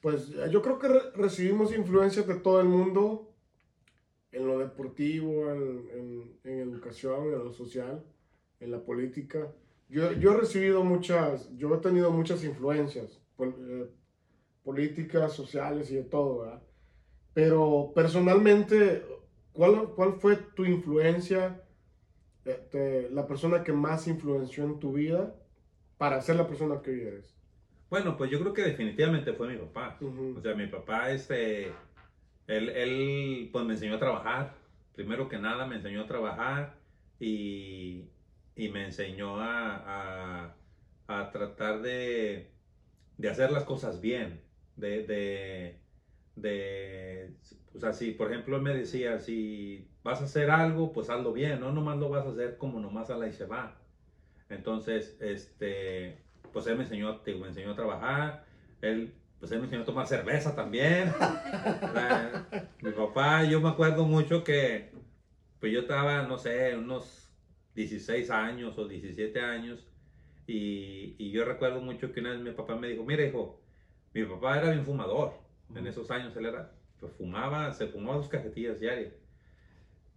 [0.02, 3.33] pues yo creo que recibimos influencias de todo el mundo
[4.34, 8.04] en lo deportivo, en, en, educación, en lo social,
[8.60, 9.52] en la política.
[9.88, 13.86] Yo, yo, he recibido muchas, yo he tenido muchas influencias eh,
[14.64, 16.62] políticas, sociales y de todo, ¿verdad?
[17.32, 19.04] Pero personalmente,
[19.52, 21.62] ¿cuál, cuál fue tu influencia,
[22.44, 25.34] este, la persona que más influenció en tu vida
[25.96, 27.34] para ser la persona que eres?
[27.88, 29.96] Bueno, pues yo creo que definitivamente fue mi papá.
[30.00, 31.70] O sea, mi papá, este
[32.46, 34.54] él, él, pues me enseñó a trabajar.
[34.94, 36.74] Primero que nada me enseñó a trabajar
[37.18, 38.10] y,
[38.56, 40.54] y me enseñó a,
[41.08, 42.50] a, tratar de,
[43.18, 44.40] de, hacer las cosas bien,
[44.76, 45.80] de, de,
[46.36, 47.34] de,
[47.74, 51.32] o sea, si por ejemplo él me decía, si vas a hacer algo, pues hazlo
[51.32, 53.76] bien, no nomás lo vas a hacer como nomás a la y se va.
[54.48, 58.44] Entonces, este, pues él me enseñó, me enseñó a trabajar,
[58.80, 61.12] él, pues él me enseñó a tomar cerveza también.
[62.82, 64.92] mi papá, yo me acuerdo mucho que,
[65.60, 67.30] pues yo estaba, no sé, unos
[67.74, 69.86] 16 años o 17 años,
[70.46, 73.60] y, y yo recuerdo mucho que una vez mi papá me dijo, mira hijo,
[74.12, 75.34] mi papá era bien fumador,
[75.74, 79.12] en esos años él era, pues fumaba, se fumaba dos cajetillas diarias.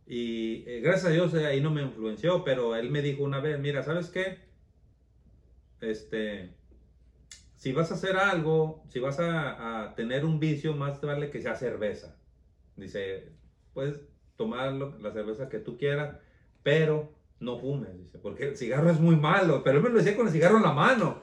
[0.06, 3.42] Y eh, gracias a Dios eh, ahí no me influenció, pero él me dijo una
[3.42, 4.40] vez, mira, ¿sabes qué?
[5.82, 6.57] Este,
[7.68, 11.42] si vas a hacer algo, si vas a, a tener un vicio, más vale que
[11.42, 12.16] sea cerveza.
[12.78, 13.34] Dice,
[13.74, 14.00] puedes
[14.38, 16.16] tomar la cerveza que tú quieras,
[16.64, 19.64] pero no fumes, dice, porque el cigarro es muy malo.
[19.66, 21.22] Pero él me lo decía con el cigarro en la mano.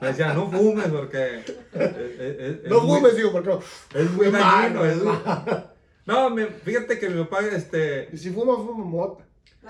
[0.00, 1.38] Me decía, no fumes porque...
[1.38, 3.58] Es, es, no fumes, digo, porque
[3.96, 4.86] es muy malo.
[4.86, 5.02] Es
[6.06, 8.10] no, me, fíjate que mi papá, este...
[8.12, 9.24] Y si fuma, fuma mota.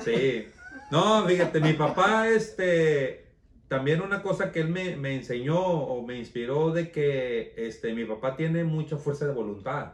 [0.05, 0.47] Sí.
[0.91, 3.30] No, fíjate, mi papá, este...
[3.71, 8.05] También una cosa que él me, me, enseñó o me inspiró de que este, mi
[8.05, 9.93] papá tiene mucha fuerza de voluntad.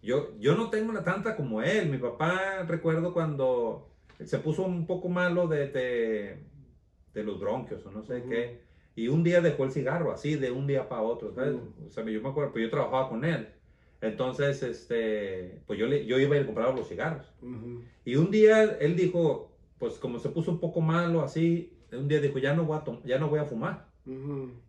[0.00, 1.90] yo, yo no tengo la tanta como él.
[1.90, 3.90] Mi papá, recuerdo cuando
[4.24, 6.36] se puso un poco malo de, de,
[7.12, 8.60] de los bronquios o no sé qué.
[8.94, 11.34] Y un día dejó el cigarro, así, de un día para otro.
[11.34, 11.56] ¿sabes?
[11.84, 13.48] O sea, yo me acuerdo, pues yo trabajaba con él.
[14.02, 17.26] Entonces, este, pues yo, le, yo iba a ir a comprar los cigarros.
[18.04, 22.20] Y un día él dijo, pues como se puso un poco malo así, un día
[22.20, 23.86] dijo, ya no voy a, ya no voy a fumar.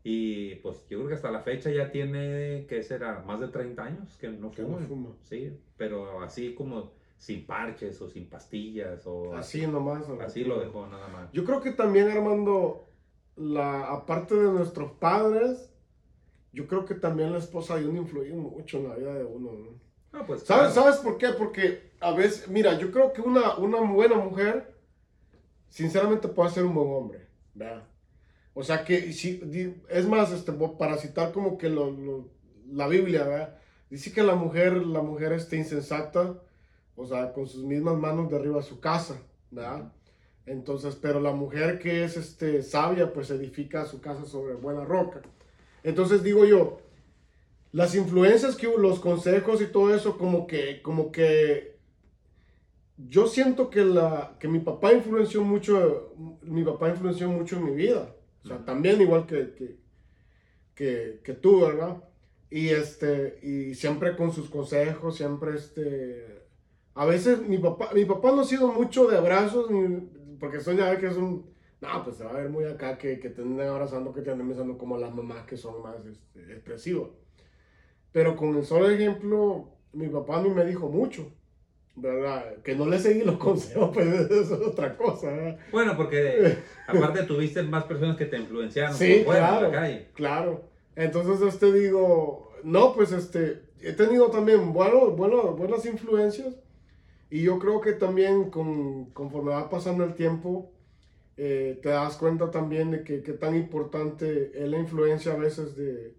[0.04, 3.22] Y pues yo creo que hasta la fecha ya tiene, ¿qué será?
[3.26, 4.80] Más de 30 años que no fuma.
[5.24, 9.36] Sí, pero así como sin parches o sin pastillas o...
[9.36, 10.08] Así nomás.
[10.22, 11.32] Así lo dejó nada más.
[11.34, 12.88] Yo creo que también Armando,
[13.36, 15.70] la, aparte de nuestros padres,
[16.54, 19.52] yo creo que también la esposa de uno influye mucho en la vida de uno.
[20.14, 20.26] ¿no?
[20.26, 21.30] pues, ¿Sabes, ¿Sabes por qué?
[21.30, 24.75] Porque a veces, mira, yo creo que una, una buena mujer,
[25.76, 27.28] sinceramente, puede ser un buen hombre.
[27.54, 27.84] ¿verdad?
[28.54, 29.42] O sea que, si,
[29.90, 32.30] es más, este, para citar como que lo, lo,
[32.72, 33.58] la Biblia, ¿verdad?
[33.90, 36.42] dice que la mujer, la mujer está insensata,
[36.96, 39.92] o sea, con sus mismas manos derriba su casa, ¿verdad?
[40.46, 45.22] Entonces, pero la mujer que es este, sabia, pues edifica su casa sobre buena roca.
[45.84, 46.80] Entonces digo yo,
[47.74, 51.75] las influencias que los consejos y todo eso, como que, como que
[52.98, 57.76] yo siento que, la, que mi papá influenció mucho, mi papá influenció mucho en mi
[57.76, 58.16] vida.
[58.44, 59.78] O sea, también igual que, que,
[60.74, 61.98] que, que tú, ¿verdad?
[62.50, 66.44] Y, este, y siempre con sus consejos, siempre este...
[66.94, 69.70] A veces mi papá, mi papá no ha sido mucho de abrazos,
[70.40, 73.20] porque soy ya que es un no, pues se va a ver muy acá que,
[73.20, 76.54] que te anden abrazando, que te anden besando como las mamás que son más este,
[76.54, 77.10] expresivas.
[78.12, 81.32] Pero con el solo ejemplo, mi papá a mí me dijo mucho,
[81.96, 82.58] ¿verdad?
[82.64, 85.58] Que no le seguí los consejos, pues eso es otra cosa, ¿verdad?
[85.72, 90.08] Bueno, porque aparte tuviste más personas que te influenciaron sí, por fuera claro, la calle.
[90.14, 90.64] Claro.
[90.96, 96.56] Entonces, este digo, no, pues este, he tenido también bueno, bueno, buenas influencias
[97.30, 100.72] y yo creo que también con, conforme va pasando el tiempo,
[101.38, 106.16] eh, te das cuenta también de que, tan importante es la influencia a veces de,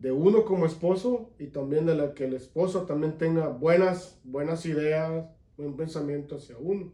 [0.00, 4.64] de uno como esposo y también de la que el esposo también tenga buenas, buenas
[4.64, 5.26] ideas,
[5.58, 6.90] buen pensamiento hacia uno.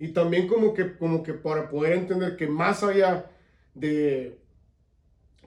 [0.00, 3.30] Y también como que, como que para poder entender que más allá
[3.74, 4.38] de,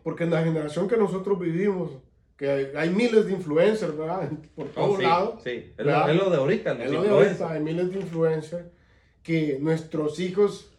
[0.04, 1.92] porque en la generación que nosotros vivimos,
[2.38, 4.32] que hay, miles de influencers, ¿verdad?
[4.56, 5.44] Por oh, todos lados.
[5.44, 6.84] Sí, es lo, es lo, de ahorita.
[6.84, 8.66] Es lo de ahorita, hay miles de influencers
[9.22, 10.70] que nuestros hijos...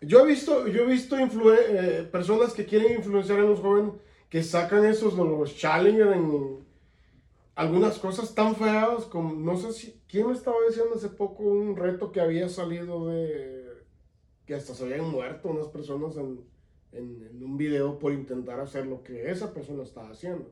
[0.00, 3.92] Yo he visto, yo he visto eh, personas que quieren influenciar a los jóvenes
[4.36, 6.58] que sacan esos los challenges en
[7.54, 11.74] algunas cosas tan feas como, no sé si, ¿quién me estaba diciendo hace poco un
[11.74, 13.66] reto que había salido de,
[14.44, 16.44] que hasta se habían muerto unas personas en,
[16.92, 20.50] en, en un video por intentar hacer lo que esa persona estaba haciendo.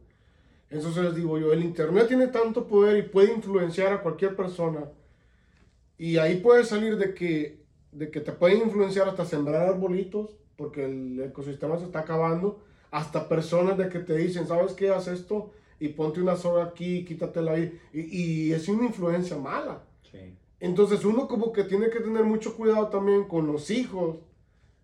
[0.70, 4.88] Entonces les digo yo, el Internet tiene tanto poder y puede influenciar a cualquier persona
[5.99, 7.61] y ahí puede salir de que,
[7.92, 12.64] de que te pueden influenciar hasta sembrar arbolitos, porque el ecosistema se está acabando,
[12.95, 14.91] hasta personas de que te dicen, ¿sabes qué?
[14.91, 17.81] Haz esto y ponte una soga aquí, quítatela ahí.
[17.93, 18.01] Y,
[18.49, 19.83] y es una influencia mala.
[20.61, 24.19] Entonces uno como que tiene que tener mucho cuidado también con los hijos,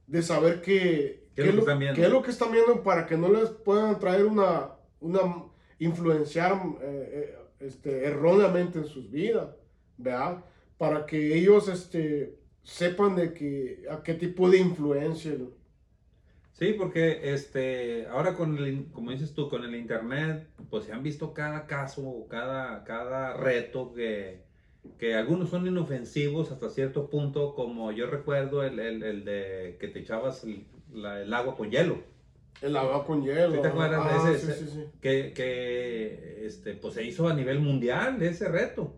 [0.08, 3.28] de saber que, ¿Qué, es lo, que es lo que están viendo para que no
[3.28, 5.44] les puedan traer una, una
[5.78, 9.48] influenciar eh, eh, este, erróneamente en sus vidas,
[9.96, 10.44] ¿verdad?
[10.76, 15.36] para que ellos este, sepan de que a qué tipo de influencia.
[16.60, 21.02] Sí, porque este, ahora con el, como dices tú, con el internet, pues se han
[21.02, 24.42] visto cada caso, cada, cada reto que,
[24.98, 29.88] que algunos son inofensivos hasta cierto punto, como yo recuerdo el, el, el de que
[29.88, 32.02] te echabas el, la- el agua con hielo.
[32.60, 33.54] El agua con hielo.
[33.54, 34.84] ¿Sí te acuerdas de Ah, ese- sí, sí, sí.
[35.00, 38.96] que, que este, pues se hizo a nivel mundial ese reto.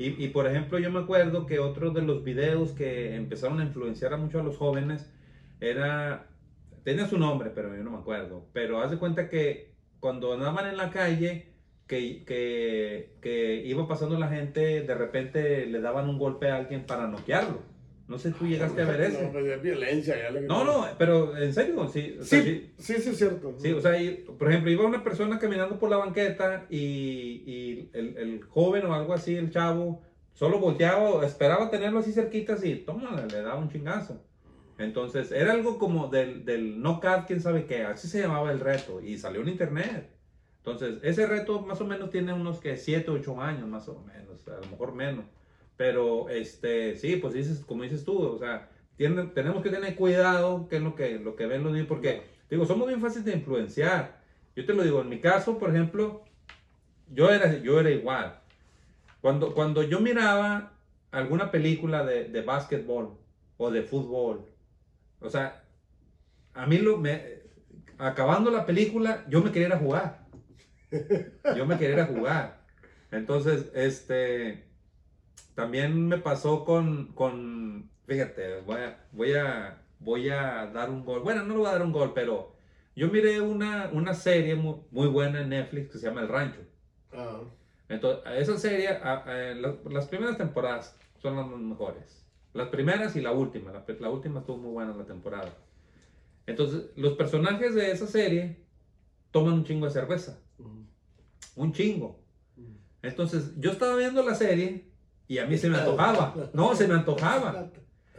[0.00, 3.64] Y, y, por ejemplo, yo me acuerdo que otro de los videos que empezaron a
[3.64, 5.08] influenciar a mucho a los jóvenes
[5.60, 6.26] era,
[6.84, 10.66] tenía su nombre, pero yo no me acuerdo, pero haz de cuenta que cuando andaban
[10.68, 11.52] en la calle,
[11.86, 16.84] que, que, que iba pasando la gente, de repente le daban un golpe a alguien
[16.86, 17.62] para noquearlo.
[18.08, 19.28] No sé si tú llegaste a ver No, ese.
[19.32, 20.16] pues es violencia.
[20.16, 22.16] ya No, no, pero en serio, sí.
[22.18, 23.54] o sea, Sí, sí, sí, es cierto.
[23.58, 26.78] Sí, o sea, y, por ejemplo, iba una persona caminando por la banqueta y,
[27.46, 30.00] y el, el joven o algo así, el chavo,
[30.32, 34.22] solo volteaba, esperaba tenerlo así cerquitas y toma, le daba un chingazo.
[34.78, 39.00] Entonces, era algo como del, del knockout, quién sabe qué, así se llamaba el reto
[39.00, 40.08] y salió en internet.
[40.58, 44.46] Entonces, ese reto más o menos tiene unos que 7, 8 años, más o menos,
[44.48, 45.24] a lo mejor menos.
[45.76, 50.68] Pero, este, sí, pues dices, como dices tú, o sea, tiene- tenemos que tener cuidado
[50.68, 53.32] qué es lo que, lo que ven los niños, porque, digo, somos bien fáciles de
[53.34, 54.20] influenciar.
[54.56, 56.22] Yo te lo digo, en mi caso, por ejemplo,
[57.12, 58.40] yo era, yo era igual.
[59.20, 60.72] Cuando, cuando yo miraba
[61.10, 63.16] alguna película de, de básquetbol
[63.56, 64.44] o de fútbol,
[65.20, 65.64] o sea,
[66.54, 67.22] a mí lo, me,
[67.98, 70.26] acabando la película, yo me quería ir a jugar.
[71.56, 72.60] Yo me quería ir a jugar.
[73.10, 74.64] Entonces, este,
[75.54, 81.20] también me pasó con, con fíjate, voy a, voy a, voy a dar un gol.
[81.22, 82.54] Bueno, no le voy a dar un gol, pero
[82.96, 86.60] yo miré una, una serie muy, muy buena en Netflix que se llama El Rancho.
[87.12, 87.40] Ah,
[87.88, 92.17] Entonces, esa serie, a- a- las, las primeras temporadas son las mejores.
[92.54, 93.72] Las primeras y la última.
[93.72, 95.52] La, la última estuvo muy buena la temporada.
[96.46, 98.64] Entonces, los personajes de esa serie
[99.30, 100.38] toman un chingo de cerveza.
[101.56, 102.20] Un chingo.
[103.02, 104.86] Entonces, yo estaba viendo la serie
[105.26, 106.34] y a mí se me antojaba.
[106.54, 107.70] No, se me antojaba.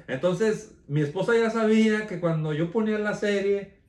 [0.07, 3.79] Entonces, mi esposa ya sabía que cuando yo ponía la serie,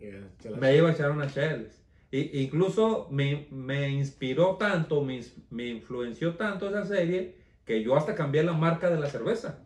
[0.59, 1.83] me iba a echar unas chelas.
[2.11, 8.15] Y, incluso me, me inspiró tanto, me, me influenció tanto esa serie, que yo hasta
[8.15, 9.61] cambié la marca de la cerveza.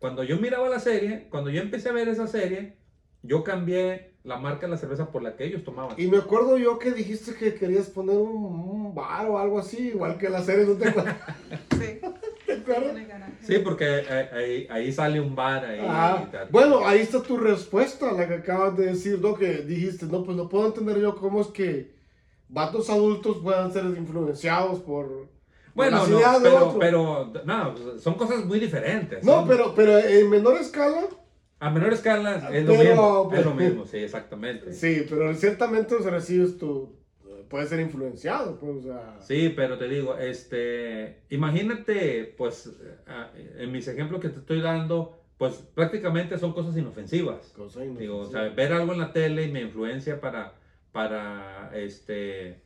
[0.00, 2.74] Cuando yo miraba la serie, cuando yo empecé a ver esa serie,
[3.22, 5.94] yo cambié la marca de la cerveza por la que ellos tomaban.
[5.98, 9.88] Y me acuerdo yo que dijiste que querías poner un, un bar o algo así,
[9.88, 11.16] igual que la serie, ¿no te acuerdas?
[11.78, 12.00] Sí.
[12.46, 12.96] ¿Te acuerdas?
[13.42, 15.80] Sí, porque ahí, ahí- sale un bar ahí.
[15.82, 19.34] Ah, y bueno, ahí está tu respuesta, la que acabas de decir, ¿no?
[19.34, 21.94] Que dijiste, no, pues no puedo entender yo cómo es que
[22.48, 25.28] vatos adultos puedan ser influenciados por
[25.80, 29.24] Bueno, no, pero, no, son cosas muy diferentes.
[29.24, 31.08] no, son- pero, pero en menor escala,
[31.58, 33.30] A menor escala es lo mismo.
[33.34, 34.72] Es lo mismo, sí, exactamente.
[34.72, 36.94] sí, pero ciertamente o sea, recibes tu,
[37.48, 42.70] puedes ser influenciado, pues, o sea, Sí, pero te digo, este, imagínate, pues,
[43.58, 47.48] en mis ejemplos que te estoy dando, pues prácticamente son cosas inofensivas.
[47.56, 48.00] cosa inofensiva.
[48.00, 50.54] Digo, o sea, ver algo en la tele y me influencia para,
[50.92, 52.60] para, este,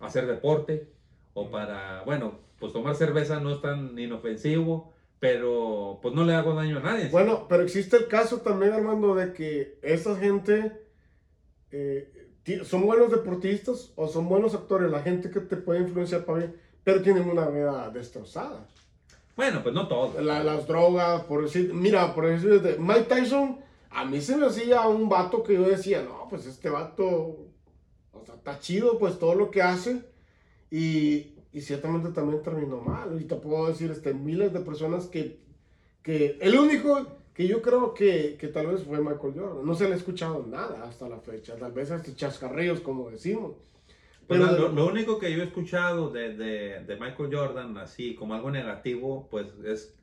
[0.00, 0.88] hacer deporte
[1.34, 6.54] o para, bueno, pues tomar cerveza no es tan inofensivo, pero pues no le hago
[6.54, 7.08] daño a nadie.
[7.08, 10.72] Bueno, pero existe el caso también, Armando, de que esa gente
[11.70, 12.28] eh,
[12.64, 16.56] son buenos deportistas o son buenos actores, la gente que te puede influenciar para bien,
[16.84, 18.66] pero tienen una vida destrozada.
[19.36, 20.20] Bueno, pues no todo.
[20.20, 23.58] La- las drogas, por decir, mira, por decir, de Mike Tyson,
[23.90, 28.24] a mí se me hacía un vato que yo decía, no, pues este vato, o
[28.26, 30.02] sea, está chido, pues todo lo que hace,
[30.72, 33.20] y, y ciertamente también terminó mal.
[33.20, 35.38] Y te puedo decir, este, miles de personas que,
[36.02, 39.86] que el único que yo creo que, que tal vez fue Michael Jordan, no se
[39.86, 43.52] le ha escuchado nada hasta la fecha, tal vez este chascarrillos, como decimos.
[44.26, 48.14] Pues, Pero- lo, lo único que yo he escuchado de, de- de Michael Jordan, así
[48.14, 49.94] como algo negativo, pues es,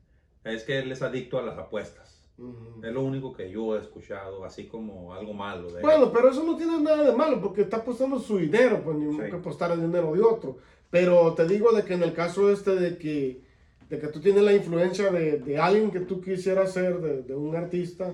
[0.44, 2.19] es que él es adicto a las apuestas.
[2.40, 2.86] Ujú.
[2.86, 5.82] Es lo único que yo he escuchado, así como algo malo de él.
[5.82, 9.12] Bueno, pero eso no tiene nada de malo porque está apostando su dinero, pues ni
[9.14, 9.22] Sí.
[9.30, 10.58] que apostar el dinero de otro.
[10.90, 13.42] Pero te digo de que en el caso este de que,
[13.90, 17.36] de que tú tienes la influencia de, de alguien que tú quisieras ser, de, de
[17.36, 18.14] un artista,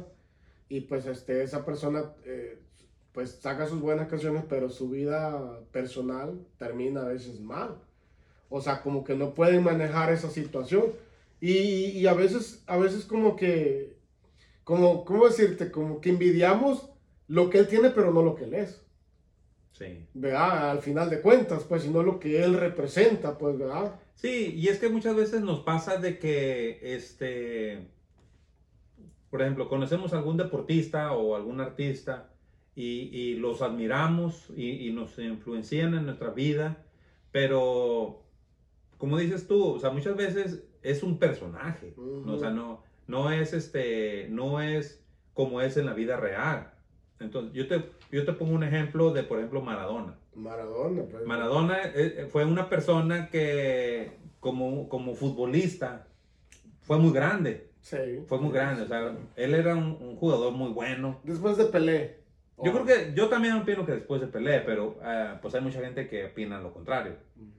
[0.67, 2.57] y pues este, esa persona eh,
[3.11, 7.76] pues saca sus buenas canciones, pero su vida personal termina a veces mal.
[8.49, 10.86] O sea, como que no pueden manejar esa situación.
[11.39, 11.51] Y,
[11.99, 13.95] y a veces, a veces como que,
[14.66, 15.72] como, ¿cómo decirte?
[15.72, 16.89] Como que envidiamos
[17.28, 18.86] lo que él tiene, pero no lo que él es.
[19.72, 20.05] Sí.
[20.13, 20.72] ¿Verdad?
[20.72, 23.99] Al final de cuentas, pues, sino lo que él representa, pues, ¿verdad?
[24.16, 27.88] Sí, y es que muchas veces nos pasa de que, este,
[29.30, 32.32] por ejemplo, conocemos a algún deportista o algún artista
[32.74, 36.86] y, y los admiramos y, y, nos influencian en nuestra vida,
[37.32, 38.24] pero
[38.97, 42.34] como dices tú, o sea, muchas veces es un personaje, ¿no?
[42.34, 45.03] o sea, no, no es este, no es
[45.34, 46.72] como es en la vida real.
[47.20, 50.18] Entonces, yo te, yo te pongo un ejemplo de, por ejemplo, Maradona.
[50.34, 51.26] Maradona, pues.
[51.26, 56.08] Maradona eh, fue una persona que, como, como futbolista,
[56.82, 57.70] fue muy grande.
[57.82, 58.24] Sí.
[58.28, 61.20] Fue muy grande, o sea, él era un, un jugador muy bueno.
[61.24, 62.24] Después de Pelé.
[62.64, 65.82] Yo creo que, yo también opino que después de Pelé, pero uh, pues hay mucha
[65.82, 67.14] gente que opina lo contrario.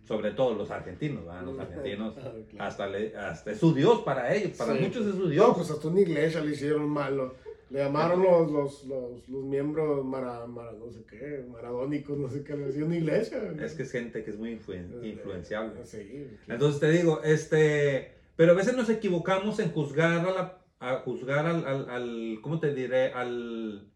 [0.05, 1.43] Sobre todo los argentinos, ¿verdad?
[1.43, 2.45] Los argentinos, claro.
[2.59, 4.81] hasta, le, hasta es su Dios para ellos, para sí.
[4.81, 5.47] muchos es su Dios.
[5.47, 7.35] No, pues hasta una iglesia le hicieron malo.
[7.69, 12.43] Le llamaron los, los, los, los miembros mara, mara, no sé qué, maradónicos, no sé
[12.43, 13.39] qué, le hicieron una iglesia.
[13.61, 15.85] Es que es gente que es muy influen, influenciable.
[15.85, 20.97] Sí, Entonces te digo, este, pero a veces nos equivocamos en juzgar a la, a
[21.01, 23.13] juzgar al, al, al ¿cómo te diré?
[23.13, 23.91] Al,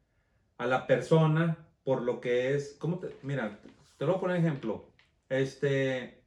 [0.60, 3.58] a la persona por lo que es, ¿cómo te, mira,
[3.96, 4.84] te lo voy a poner ejemplo.
[5.30, 6.22] Este,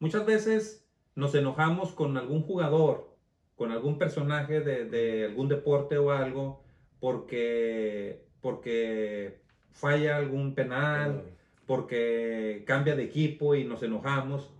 [0.00, 3.14] muchas veces nos enojamos con algún jugador,
[3.54, 6.64] con algún personaje de, de algún deporte o algo,
[6.98, 9.40] porque, porque
[9.70, 11.22] falla algún penal,
[11.64, 14.52] porque cambia de equipo y nos enojamos,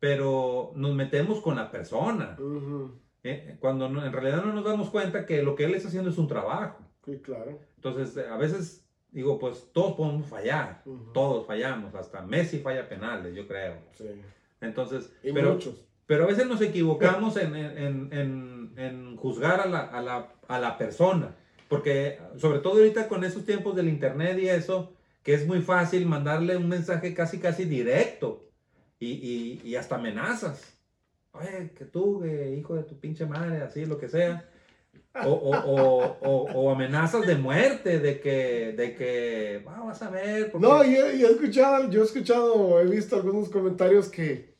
[0.00, 2.34] pero nos metemos con la persona.
[2.38, 2.90] Uh -huh.
[3.24, 3.58] ¿eh?
[3.60, 6.16] Cuando no, en realidad no nos damos cuenta que lo que él está haciendo es
[6.16, 6.78] un trabajo.
[7.04, 7.58] Sí, claro.
[7.84, 11.12] Entonces, a veces digo, pues todos podemos fallar, uh -huh.
[11.12, 13.76] todos fallamos, hasta Messi falla penales, yo creo.
[13.92, 14.06] Sí.
[14.60, 15.74] Entonces, y pero, muchos.
[16.06, 20.58] pero a veces nos equivocamos en, en, en, en juzgar a la, a, la, a
[20.58, 21.36] la persona.
[21.68, 26.06] Porque sobre todo ahorita con esos tiempos del internet y eso, que es muy fácil
[26.06, 28.44] mandarle un mensaje casi casi directo
[28.98, 30.76] y, y, y hasta amenazas.
[31.32, 34.48] Oye, que tú, que hijo de tu pinche madre, así, lo que sea.
[35.24, 40.50] O, o, o, o, amenazas de muerte, de que, de que, ah, vas a ver.
[40.50, 40.66] Porque...
[40.66, 44.56] No, yo, yo, he escuchado, yo he escuchado, he visto algunos comentarios que,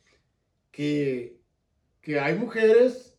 [0.70, 1.40] que,
[2.00, 3.14] que hay mujeres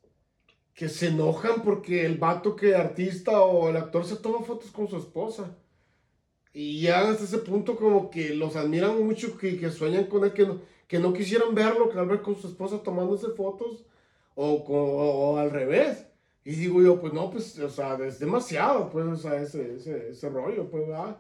[0.74, 4.88] que se enojan porque el vato que artista o el actor se toma fotos con
[4.88, 5.58] su esposa.
[6.54, 10.34] Y ya hasta ese punto como que los admiran mucho, que, que sueñan con él,
[10.34, 13.86] que no, que no quisieran verlo, que al ver con su esposa tomándose fotos,
[14.36, 16.08] o, con, o, al revés.
[16.46, 20.12] Y digo yo, pues no, pues, o sea, es demasiado, pues, o sea, ese, ese,
[20.12, 21.18] ese rollo, pues, ¿verdad?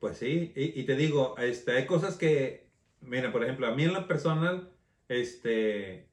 [0.00, 2.66] Pues sí, y, y, te digo, este, hay cosas que,
[3.02, 4.72] mira, por ejemplo, a mí en lo personal,
[5.08, 6.08] este,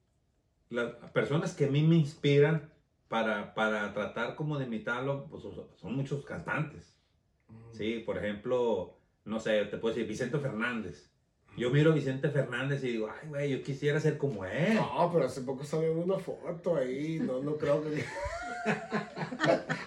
[0.69, 2.69] las personas que a mí me inspiran
[3.07, 5.43] para, para tratar como de imitarlo, pues
[5.75, 6.99] son muchos cantantes.
[7.47, 7.73] Mm.
[7.73, 11.12] Sí, por ejemplo, no sé, te puedo decir Vicente Fernández.
[11.55, 14.75] Yo miro a Vicente Fernández y digo, ay, güey, yo quisiera ser como él.
[14.75, 18.03] No, pero hace poco salió una foto ahí, no, no creo que...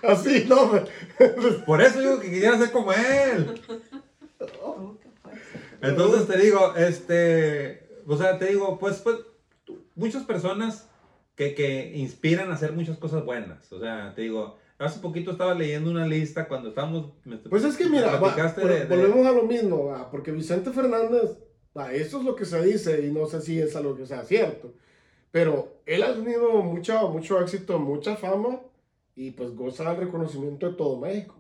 [0.07, 0.73] Así, no,
[1.65, 3.61] Por eso digo que quisiera ser como él.
[5.81, 9.17] Entonces te digo, este, o sea, te digo, pues, pues
[9.95, 10.89] muchas personas
[11.35, 13.73] que, que inspiran a hacer muchas cosas buenas.
[13.73, 17.13] O sea, te digo, hace poquito estaba leyendo una lista cuando estábamos...
[17.49, 18.85] Pues es que mira, va, de, de...
[18.85, 21.39] volvemos a lo mismo, va, porque Vicente Fernández,
[21.93, 24.75] eso es lo que se dice y no sé si es algo que sea cierto,
[25.31, 28.61] pero él ha tenido mucho, mucho éxito, mucha fama
[29.15, 31.35] y pues goza del reconocimiento de todo México.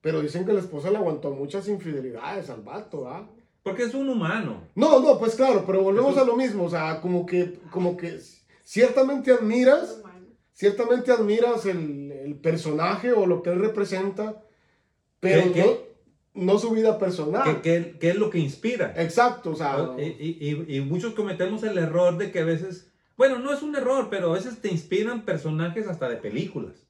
[0.00, 3.28] Pero dicen que la esposa le aguantó muchas infidelidades al vato, ¿va?
[3.62, 4.62] Porque es un humano.
[4.74, 6.18] No, no, pues claro, pero volvemos un...
[6.20, 8.18] a lo mismo, o sea, como que, como que
[8.62, 10.00] ciertamente admiras,
[10.52, 14.42] ciertamente admiras el, el personaje o lo que él representa,
[15.20, 15.46] pero.
[15.46, 15.87] No,
[16.38, 17.60] no, su vida personal.
[17.62, 18.94] ¿Qué, qué, es lo que inspira?
[18.96, 19.94] Exacto, o sea.
[19.98, 20.02] Y,
[20.40, 24.08] y, y, muchos cometemos el error de que a veces, bueno, no es un error,
[24.10, 26.86] pero a veces te inspiran personajes hasta de películas.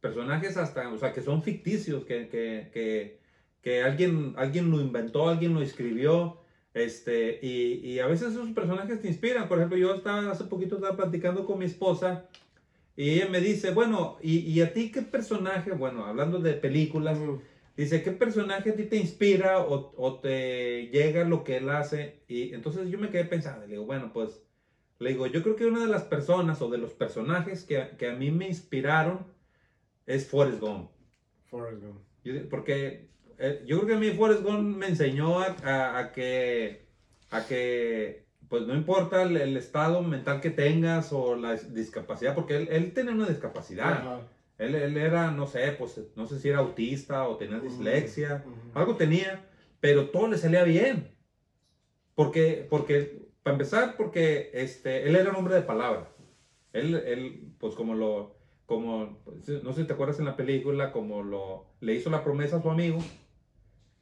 [0.00, 3.18] Personajes hasta, o sea, que son ficticios, que, que, que,
[3.62, 6.38] que alguien, alguien lo inventó, alguien lo escribió.
[6.74, 9.48] Este, y, y, a veces esos personajes te inspiran.
[9.48, 12.26] Por ejemplo, yo estaba hace poquito estaba platicando con mi esposa
[12.96, 15.72] y ella me dice, bueno, ¿y, y a ti qué personaje?
[15.72, 17.18] Bueno, hablando de películas.
[17.76, 22.22] Dice, ¿qué personaje a ti te inspira o, o, te llega lo que él hace?
[22.28, 24.42] Y entonces yo me quedé pensando, le digo, bueno, pues,
[24.98, 28.08] le digo, yo creo que una de las personas o de los personajes que, que
[28.08, 29.26] a mí me inspiraron
[30.06, 30.90] es Forrest Gump.
[31.46, 32.00] Forrest Gump.
[32.24, 33.08] Yo, porque
[33.38, 36.86] eh, yo creo que a mí Forrest Gump me enseñó a, a, a, que,
[37.30, 42.56] a que, pues no importa el, el, estado mental que tengas o la discapacidad, porque
[42.56, 44.22] él, él tenía una discapacidad.
[44.58, 48.50] Él, él, era, no sé, pues no sé si era autista o tenía dislexia, uh
[48.50, 48.78] -huh.
[48.78, 49.44] algo tenía,
[49.80, 51.08] pero todo le salía bien.
[52.14, 56.08] Porque, porque para empezar, porque este, él era un hombre de palabra.
[56.72, 58.36] Él, él pues como lo,
[58.66, 59.18] como,
[59.62, 62.62] no sé si te acuerdas en la película, como lo, le hizo la promesa a
[62.62, 62.98] su amigo.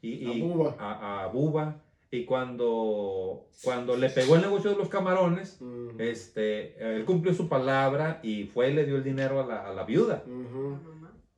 [0.03, 0.75] Y, A y-.
[0.79, 1.83] A, a Bubba.
[2.13, 5.61] Y cuando, cuando le pegó el negocio de los camarones,
[5.99, 9.73] este, él cumplió su palabra y fue y le dio el dinero a la, a
[9.73, 10.25] la viuda,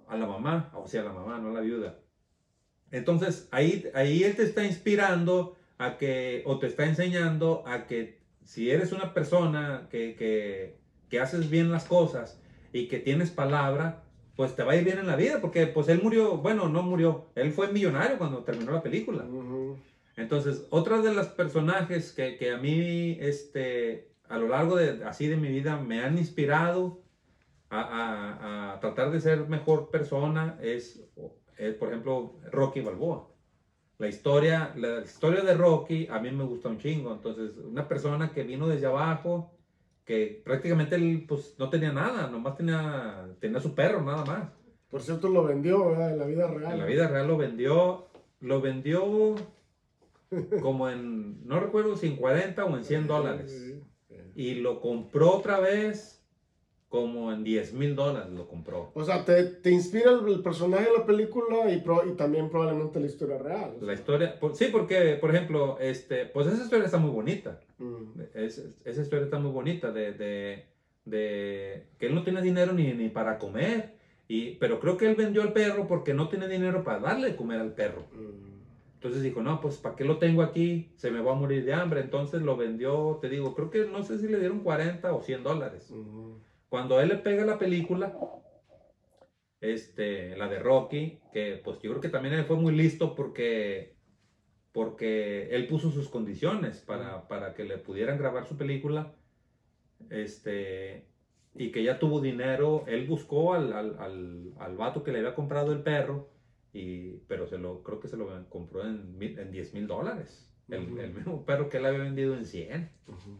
[0.09, 1.99] a la mamá, o sea, a la mamá, no a la viuda.
[2.91, 8.23] Entonces, ahí, ahí él te está inspirando a que, o te está enseñando a que
[8.45, 10.79] si eres una persona que, que,
[11.11, 12.41] que haces bien las cosas
[12.73, 14.05] y que tienes palabra,
[14.37, 16.83] pues te va a ir bien en la vida, porque pues él murió, bueno, no
[16.83, 19.25] murió, él fue millonario cuando terminó la película.
[20.23, 25.27] Entonces, otra de las personajes que, que a mí, este, a lo largo de, así
[25.27, 27.03] de mi vida, me han inspirado
[27.69, 31.05] a, a- a tratar de ser mejor persona es,
[31.59, 33.29] es, por ejemplo, Rocky Balboa.
[33.99, 37.13] La historia, la historia de Rocky a mí me gusta un chingo.
[37.13, 39.53] Entonces, una persona que vino desde abajo,
[40.05, 44.49] que prácticamente él pues no tenía nada, nomás tenía, tenía su perro, nada más.
[44.89, 46.11] Por cierto, lo vendió, ¿verdad?
[46.11, 46.73] En la vida real.
[46.73, 48.07] En la vida real lo vendió,
[48.41, 49.37] lo vendió
[50.61, 53.75] como en, no recuerdo si en 40 o en 100 dólares.
[54.35, 56.19] Y lo compró otra vez
[56.89, 58.91] como en 10 mil dólares lo compró.
[58.95, 62.51] O sea, te, te inspira el, el personaje de la película y, pro- y también
[62.51, 63.73] probablemente la historia real.
[63.79, 63.87] sea.
[63.87, 67.61] La historia, por- sí, porque, por ejemplo, este, pues esa historia está muy bonita.
[67.79, 68.21] Mm.
[68.35, 70.65] Es- esa historia está muy bonita de, de,
[71.07, 73.95] de que él no tiene dinero ni, ni para comer.
[74.29, 77.37] Y, pero creo que él vendió al perro porque no tiene dinero para darle de
[77.37, 78.03] comer al perro.
[78.13, 78.52] Mm.
[79.03, 80.93] Entonces dijo, no, pues ¿para qué lo tengo aquí?
[80.95, 82.01] Se me va a morir de hambre.
[82.03, 85.43] Entonces lo vendió, te digo, creo que no sé si le dieron 40 o 100
[85.43, 85.91] dólares.
[85.91, 86.41] Ujú.
[86.69, 88.17] Cuando a él le pega la película,
[89.61, 93.97] este, la de Rocky, que pues yo creo que también él fue muy listo porque,
[94.71, 99.17] porque él puso sus condiciones para, para que le pudieran grabar su película.
[100.11, 101.09] Este,
[101.57, 105.35] y que ya tuvo dinero, él buscó al, al, al, al vato que le había
[105.35, 106.31] comprado el perro,
[106.73, 110.49] y, pero se lo, creo que se lo compró en, mil- en 10 mil dólares.
[110.69, 110.99] El, Ujú.
[111.01, 112.91] el mismo perro que él había vendido en 100.
[113.09, 113.39] Ujú.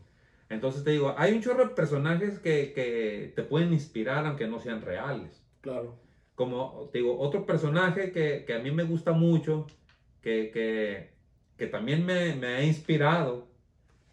[0.51, 4.61] Entonces te digo, hay un chorro de personajes que, que te pueden inspirar aunque no
[4.61, 5.43] sean reales.
[5.63, 5.97] Claro.
[6.35, 9.67] Como te digo, otro personaje que, que a mí me gusta mucho,
[10.21, 11.13] que, que,
[11.57, 13.49] que también me, me ha inspirado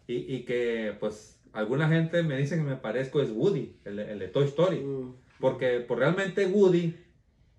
[0.06, 4.18] y, y que pues alguna gente me dice que me parezco es Woody, el, el
[4.18, 4.78] de Toy Story.
[4.80, 5.14] Mm.
[5.40, 6.94] Porque pues, realmente Woody,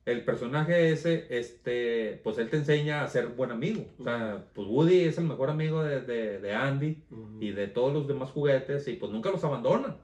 [0.06, 3.86] el personaje ese, este, pues él te enseña a ser buen amigo.
[4.00, 7.38] O sea, pues Woody es el mejor amigo de, de- de Andy Ujú.
[7.40, 9.98] y de todos los demás juguetes y pues nunca los abandona.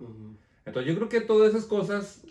[0.65, 2.23] Entonces yo creo que todas esas cosas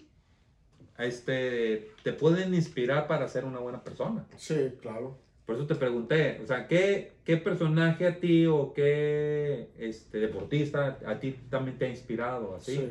[0.99, 4.27] este, te pueden inspirar para ser una buena persona.
[4.37, 5.19] Sí, claro.
[5.45, 10.99] Por eso te pregunté, o sea, ¿qué, qué personaje a ti o qué este, deportista
[11.07, 12.77] a ti también te ha inspirado así?
[12.77, 12.91] Sí.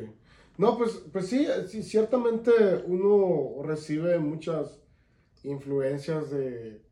[0.58, 2.50] No, pues, pues sí, sí, ciertamente
[2.86, 4.80] uno recibe muchas
[5.44, 6.82] influencias de,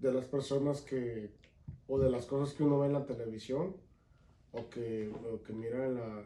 [0.00, 1.32] de las personas que,
[1.88, 3.76] o de las cosas que uno ve en la televisión,
[4.52, 6.24] o que, o que mira en la,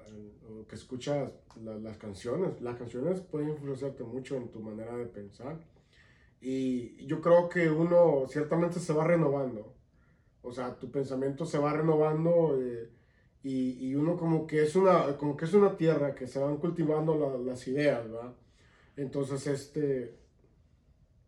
[0.51, 1.33] o que escucha
[1.65, 2.61] la- las canciones.
[2.63, 5.59] Las canciones pueden influenciarte mucho en tu manera de pensar.
[6.41, 9.75] Y yo creo que uno ciertamente se va renovando.
[10.43, 12.59] O sea, tu pensamiento se va renovando.
[12.61, 12.91] eh,
[13.43, 16.57] y, y uno como que es una como que es una tierra que se van
[16.59, 18.35] cultivando la- las ideas ¿verdad?
[18.97, 20.19] entonces este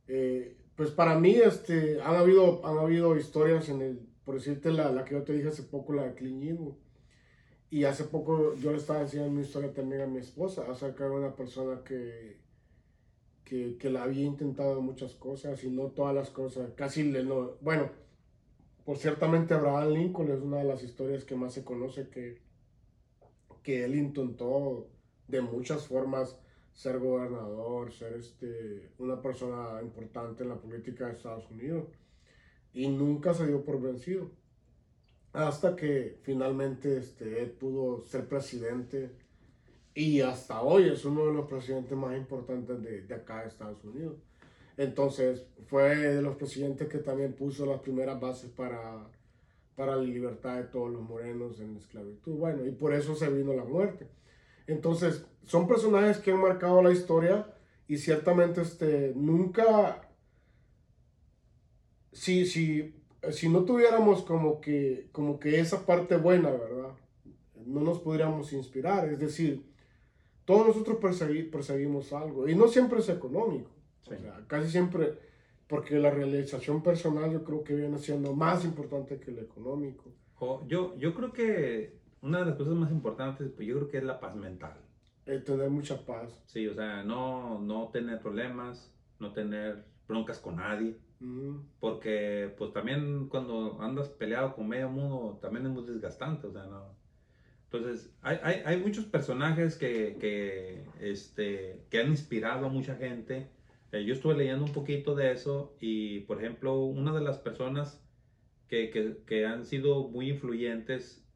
[0.09, 4.91] eh, pues para mí este han habido han habido historias en el por decirte la,
[4.93, 6.75] la que yo te dije hace poco la de Clint Eastwood.
[7.71, 11.11] y hace poco yo le estaba enseñando una historia también a mi esposa acerca de
[11.11, 12.39] una persona que
[13.45, 17.53] que, que la había intentado muchas cosas y no todas las cosas casi le no
[17.61, 17.91] bueno
[18.91, 22.41] por ciertamente Abraham Lincoln es una de las historias que más se conoce que,
[23.63, 24.89] que él intentó
[25.29, 26.37] de muchas formas
[26.73, 31.85] ser gobernador, ser este, una persona importante en la política de Estados Unidos
[32.73, 34.33] y nunca se dio por vencido
[35.33, 39.13] hasta que finalmente este, él pudo ser presidente
[39.95, 43.85] y hasta hoy es uno de los presidentes más importantes de, de acá de Estados
[43.85, 44.17] Unidos.
[44.81, 49.11] Entonces, fue de los presidentes que también puso las primeras bases para,
[49.77, 52.37] para la libertad de todos los morenos en la esclavitud.
[52.39, 54.09] Bueno, y por eso se vino la muerte.
[54.67, 57.47] Entonces, son personajes que han marcado la historia
[57.89, 60.09] y ciertamente este, nunca,
[62.13, 62.95] si, si,
[63.33, 66.93] si no tuviéramos como que, como que esa parte buena, ¿verdad?
[67.67, 69.11] No nos podríamos inspirar.
[69.11, 69.63] Es decir,
[70.47, 73.71] todos nosotros persegui- perseguimos algo y no siempre es económico.
[74.09, 74.15] Sí.
[74.15, 75.19] O sea, casi siempre,
[75.67, 80.13] porque la realización personal yo creo que viene siendo más importante que lo económico.
[80.67, 84.05] Yo, yo creo que una de las cosas más importantes, pues yo creo que es
[84.05, 84.75] la paz mental.
[85.27, 86.43] Eh, tener mucha paz.
[86.47, 90.97] Sí, o sea, no, no tener problemas, no tener broncas con nadie.
[91.81, 96.65] Porque pues también cuando andas peleado con medio mundo también es muy desgastante, o sea,
[96.65, 96.95] no.
[97.65, 103.51] Entonces, hay, hay, hay muchos personajes que, que, este, que han inspirado a mucha gente.
[103.93, 108.03] Eh, yo estuve leyendo un poquito de eso y, por ejemplo, una de las personas
[108.69, 111.27] que, que, que han sido muy influyentes,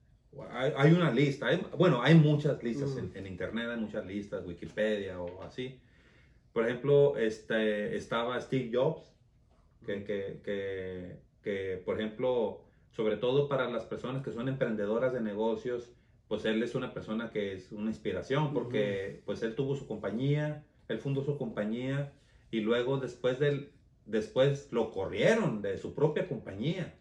[0.50, 3.16] hay, hay una lista, hay- bueno, hay muchas listas en, Mm.
[3.16, 5.80] en internet, hay muchas listas, Wikipedia o así.
[6.52, 9.12] Por ejemplo, este, estaba Steve Jobs,
[9.84, 12.60] que, que, que, que, por ejemplo,
[12.92, 15.92] sobre todo para las personas que son emprendedoras de negocios,
[16.28, 20.64] pues él es una persona que es una inspiración porque pues él tuvo su compañía,
[20.88, 22.12] él fundó su compañía
[22.56, 23.70] y luego después del
[24.06, 26.94] después lo corrieron de su propia compañía.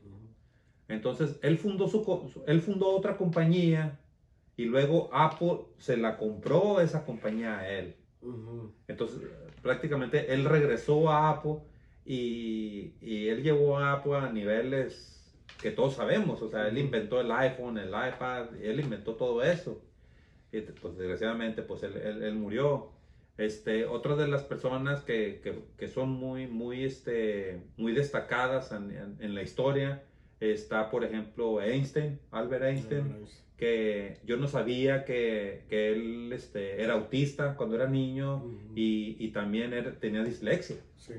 [0.88, 4.00] Entonces él fundó su él fundó otra compañía
[4.58, 7.96] y luego Apple se la compró esa compañía a él.
[8.88, 9.20] Entonces,
[9.62, 11.58] prácticamente él regresó a Apple
[12.06, 16.42] y, y él llevó a Apple a niveles que todos sabemos.
[16.42, 19.82] O sea, él inventó el iPhone, el iPad, él inventó todo eso.
[20.52, 22.93] Y pues desgraciadamente, pues él, él- él murió.
[23.38, 28.92] Este, otra de las personas que, que- que son muy, muy, este, muy destacadas en,
[28.92, 30.04] en- en la historia
[30.40, 33.04] está, por ejemplo, Einstein, Albert Einstein
[33.58, 38.44] que yo no sabía que, que él este, era autista cuando era niño
[38.76, 40.76] y, y también era- tenía dislexia.
[40.98, 41.14] Sí.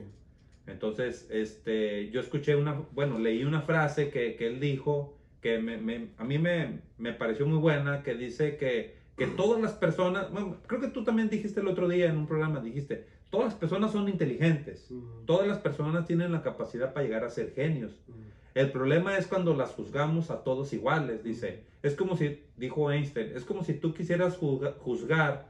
[0.67, 5.79] Entonces, este, yo escuché una, bueno, leí una frase que, que él dijo que me-
[5.79, 10.31] me- a mí me, me pareció muy buena, que dice que, que todas las personas,
[10.33, 13.55] bueno, creo que tú también dijiste el otro día en un programa, dijiste, todas las
[13.55, 15.23] personas son inteligentes, Ujú.
[15.27, 17.93] todas las personas tienen la capacidad para llegar a ser genios.
[18.09, 18.19] Ujú.
[18.55, 21.65] El problema es cuando las juzgamos a todos iguales, dice.
[21.83, 25.49] Es como si, dijo Einstein, es como si tú quisieras juzga- juzgar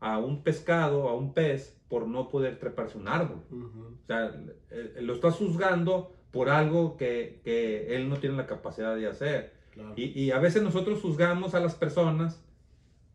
[0.00, 3.42] a un pescado, a un pez, por no poder treparse un árbol.
[3.50, 3.80] Ujú.
[4.02, 4.32] O sea,
[4.70, 9.52] eh, lo estás juzgando por algo que, que él no tiene la capacidad de hacer.
[9.72, 9.92] Claro.
[9.96, 12.42] Y, y a veces nosotros juzgamos a las personas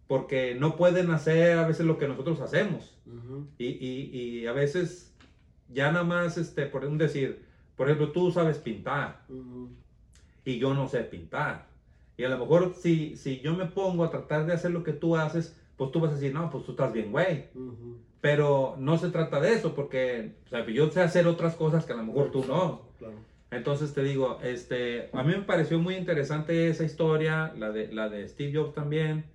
[0.07, 2.95] porque no pueden hacer a veces lo que nosotros hacemos.
[3.05, 3.47] Ujú.
[3.57, 5.13] Y, y- y a veces
[5.73, 7.43] ya nada más, este, por un decir,
[7.75, 9.69] por ejemplo, tú sabes pintar Ujú.
[10.45, 11.67] y yo no sé pintar.
[12.17, 14.93] Y a lo mejor si, si yo me pongo a tratar de hacer lo que
[14.93, 17.45] tú haces, pues tú vas a decir, no, pues tú estás bien, güey.
[17.53, 17.97] Ujú.
[18.21, 21.93] Pero no se trata de eso, porque o sea, yo sé hacer otras cosas que
[21.93, 22.81] a lo mejor tú no.
[22.97, 23.13] Claro.
[23.51, 28.09] Entonces te digo, este, a mí me pareció muy interesante esa historia, la de, la
[28.09, 29.25] de Steve Jobs también,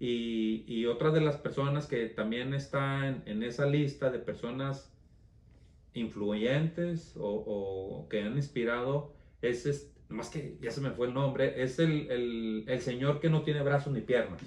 [0.00, 4.92] y, y otra de las personas que también está en, en esa lista de personas
[5.94, 11.14] influyentes o, o que han inspirado es, es- más que ya se me fue el
[11.14, 14.40] nombre, es el, el, el señor que no tiene brazos ni piernas.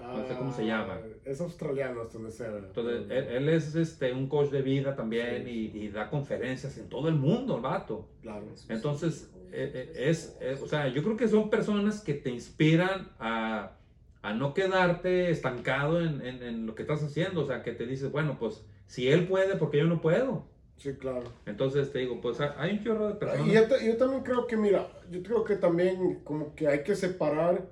[0.00, 0.98] No sé cómo se llama.
[1.02, 2.48] Ah, Es australiano, hasta donde sea.
[2.56, 5.70] Entonces, él, él es este, un coach de vida también Sí.
[5.74, 8.08] y, y da conferencias en todo el mundo, el vato.
[8.22, 8.46] Claro.
[8.68, 13.12] Entonces, eh, eh, es, eh, o sea, yo creo que son personas que te inspiran
[13.18, 13.76] a,
[14.24, 17.42] a no quedarte estancado en, en- en lo que estás haciendo.
[17.42, 20.46] O sea, que te dices, bueno, pues si él puede, porque yo no puedo?
[20.76, 21.24] Sí, claro.
[21.46, 23.46] Entonces te digo, pues ha- hay un chorro de personas.
[23.46, 26.96] Y yo, yo también creo que, mira, yo creo que también como que hay que
[26.96, 27.70] separar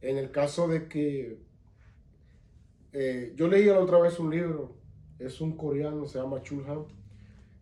[0.00, 1.38] en el caso de que
[2.92, 4.76] eh, yo leí la otra vez un libro,
[5.18, 6.84] es un coreano, se llama Chulhan,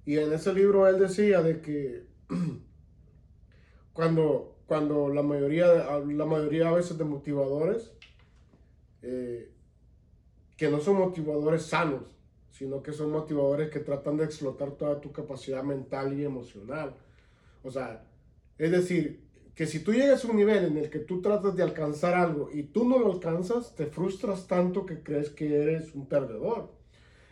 [0.05, 2.07] y en ese libro él decía de que
[3.93, 5.67] cuando, cuando la mayoría,
[6.07, 7.93] la mayoría a veces de motivadores,
[9.03, 9.51] eh,
[10.57, 12.03] que no son motivadores sanos,
[12.51, 16.95] sino que son motivadores que tratan de explotar toda tu capacidad mental y emocional.
[17.63, 18.05] O sea,
[18.59, 19.23] es decir,
[19.55, 22.51] que si tú llegas a un nivel en el que tú tratas de alcanzar algo
[22.53, 26.71] y tú no lo alcanzas, te frustras tanto que crees que eres un perdedor.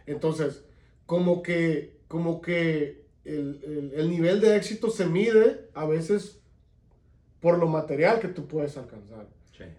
[0.07, 0.65] Entonces,
[1.07, 6.41] como que, como que el, el- el nivel de éxito se mide a veces
[7.41, 9.29] por lo material que tú puedes alcanzar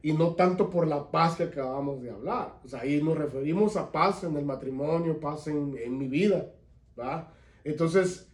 [0.01, 2.55] Y no tanto por la paz que acabamos de hablar.
[2.63, 6.51] O sea, ahí nos referimos a paz en el matrimonio, paz en, en mi vida,
[6.99, 7.33] ¿va?
[7.63, 8.27] Entonces,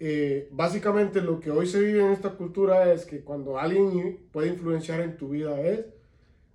[0.00, 4.48] eh, básicamente lo que hoy se vive en esta cultura es que cuando alguien puede
[4.48, 5.84] influenciar en tu vida es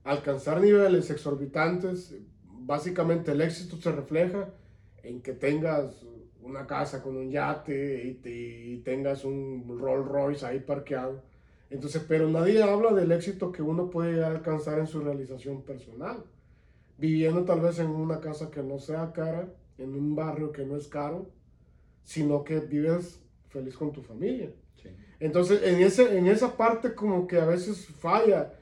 [0.03, 4.49] alcanzar niveles exorbitantes, básicamente el éxito se refleja
[5.03, 6.05] en que tengas
[6.41, 11.21] una casa con un yate y, te- y tengas un Rolls Royce ahí parqueado.
[11.69, 16.23] Entonces, pero nadie habla del éxito que uno puede alcanzar en su realización personal.
[16.97, 20.75] Viviendo tal vez en una casa que no sea cara, en un barrio que no
[20.75, 21.29] es caro,
[22.03, 24.51] sino que vives feliz con tu familia.
[24.81, 24.89] Sí.
[25.19, 28.53] Entonces, en, ese, en esa parte como que a veces falla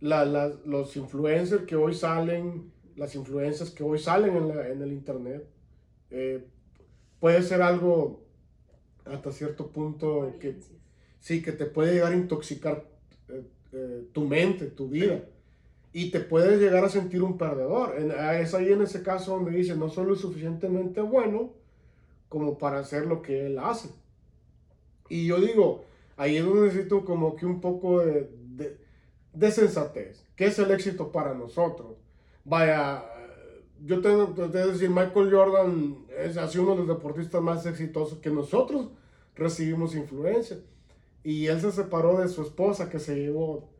[0.00, 4.80] la- la- los influencers que hoy salen las influencias que hoy salen en, la- en
[4.80, 5.44] el internet,
[6.10, 6.46] eh,
[7.20, 8.22] puede ser algo
[9.04, 10.56] hasta cierto punto que.
[11.24, 12.76] Sí, que te puede llegar a intoxicar
[13.28, 15.16] eh, eh, tu mente, tu vida.
[15.92, 17.96] Y te puedes llegar a sentir un perdedor.
[17.98, 18.10] En-
[18.42, 21.52] es ahí en ese caso donde dice, no solo es suficientemente bueno
[22.28, 23.88] como para hacer lo que él hace.
[25.08, 25.84] Y yo digo,
[26.16, 28.76] ahí es donde necesito como que un poco de, de,
[29.32, 30.24] de sensatez.
[30.36, 31.96] ¿Qué es el éxito para nosotros?
[32.44, 33.04] Vaya,
[33.84, 38.30] yo tengo que decir, Michael Jordan es así uno de los deportistas más exitosos que
[38.30, 38.88] nosotros
[39.34, 40.58] recibimos influencia.
[41.24, 43.70] Y él se separó de su esposa que se llevó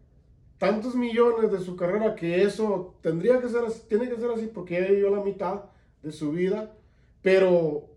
[0.59, 4.79] tantos millones de su carrera que eso tendría que ser tiene que ser así porque
[4.79, 5.65] ella vivió la mitad
[6.03, 6.75] de su vida.
[7.23, 7.89] Pero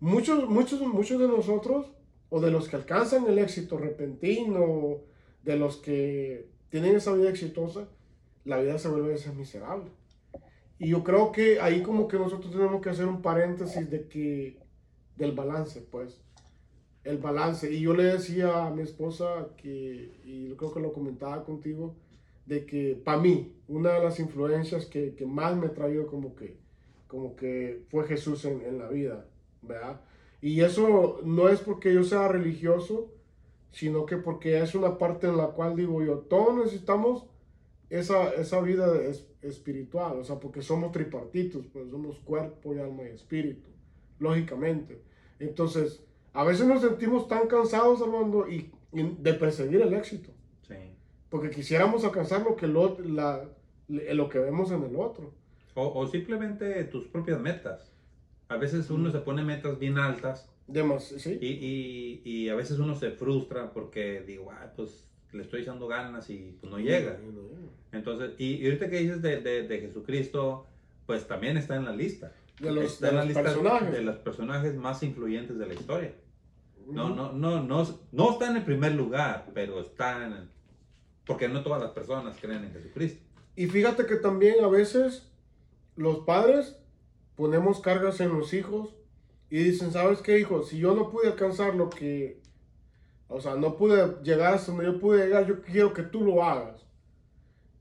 [0.00, 1.90] muchos, muchos, muchos de nosotros,
[2.28, 4.98] o de los que alcanzan el éxito repentino,
[5.42, 7.88] de los que tienen esa vida exitosa,
[8.44, 9.90] la vida se vuelve a veces miserable.
[10.78, 14.58] Y yo creo que ahí como que nosotros tenemos que hacer un paréntesis de que,
[15.16, 16.20] del balance, pues.
[17.04, 17.70] El balance.
[17.72, 21.96] Y yo le decía a mi esposa que, y creo que lo comentaba contigo,
[22.46, 25.74] de que para mí, una de las influencias que, que más me ha
[26.06, 26.56] como que,
[27.08, 29.26] como que fue Jesús en, en la vida,
[29.62, 30.00] ¿verdad?
[30.40, 33.12] Y eso no es porque yo sea religioso,
[33.72, 37.26] sino que porque es una parte en la cual digo yo, todos necesitamos
[37.90, 43.04] esa, esa vida es- espiritual, o sea, porque somos tripartitos, pues somos cuerpo y alma
[43.04, 43.70] y espíritu,
[44.18, 45.02] lógicamente.
[45.38, 46.02] Entonces,
[46.34, 50.30] a veces nos sentimos tan cansados, Armando, y, y de perseguir el éxito,
[50.66, 50.74] Sí.
[51.28, 53.44] porque quisiéramos alcanzar lo que, lo, la,
[53.88, 55.32] lo que vemos en el otro.
[55.74, 57.90] O, o simplemente tus propias metas.
[58.48, 61.38] A veces uno se pone metas bien altas Demas, ¿sí?
[61.40, 65.88] y, y, y a veces uno se frustra porque digo, "Ah, pues le estoy echando
[65.88, 67.18] ganas y pues no llega.
[67.24, 67.42] No, no.
[67.92, 70.66] Entonces, y, y ahorita que dices de, de, de Jesucristo,
[71.06, 72.32] pues también está en la lista.
[72.60, 73.92] De los, está de en la los lista personajes.
[73.92, 76.12] de los personajes más influyentes de la historia.
[76.92, 80.48] No, no, no, no, no está en el primer lugar, pero está en el...
[81.26, 83.22] Porque no todas las personas creen en Jesucristo.
[83.56, 85.30] Y fíjate que también a veces
[85.96, 86.76] los padres
[87.36, 88.94] ponemos cargas en los hijos
[89.48, 90.62] y dicen, ¿sabes qué, hijo?
[90.62, 92.40] Si yo no pude alcanzar lo que,
[93.28, 96.44] o sea, no pude llegar hasta donde yo pude llegar, yo quiero que tú lo
[96.44, 96.84] hagas.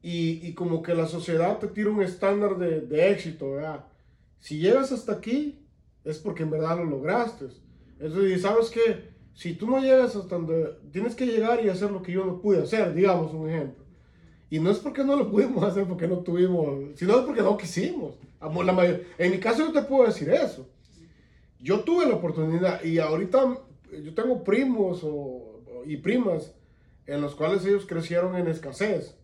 [0.02, 3.86] Y, y como que la sociedad te tira un estándar de, de éxito, ¿verdad?
[4.40, 5.60] Si llegas hasta aquí,
[6.04, 7.46] es porque en verdad lo lograste.
[8.02, 9.12] Entonces, ¿y ¿sabes qué?
[9.34, 12.42] Si tú no llegas hasta donde tienes que llegar y hacer lo que yo no
[12.42, 13.84] pude hacer, digamos un ejemplo.
[14.50, 17.58] Y no es porque no lo pudimos hacer, porque no tuvimos, sino es porque no
[17.58, 18.16] quisimos.
[18.42, 20.68] La mayor- en mi caso yo te puedo decir eso.
[21.60, 23.58] Yo tuve la oportunidad y ahorita
[24.04, 26.54] yo tengo primos o- y primas
[27.08, 29.16] en los cuales ellos crecieron en escasez.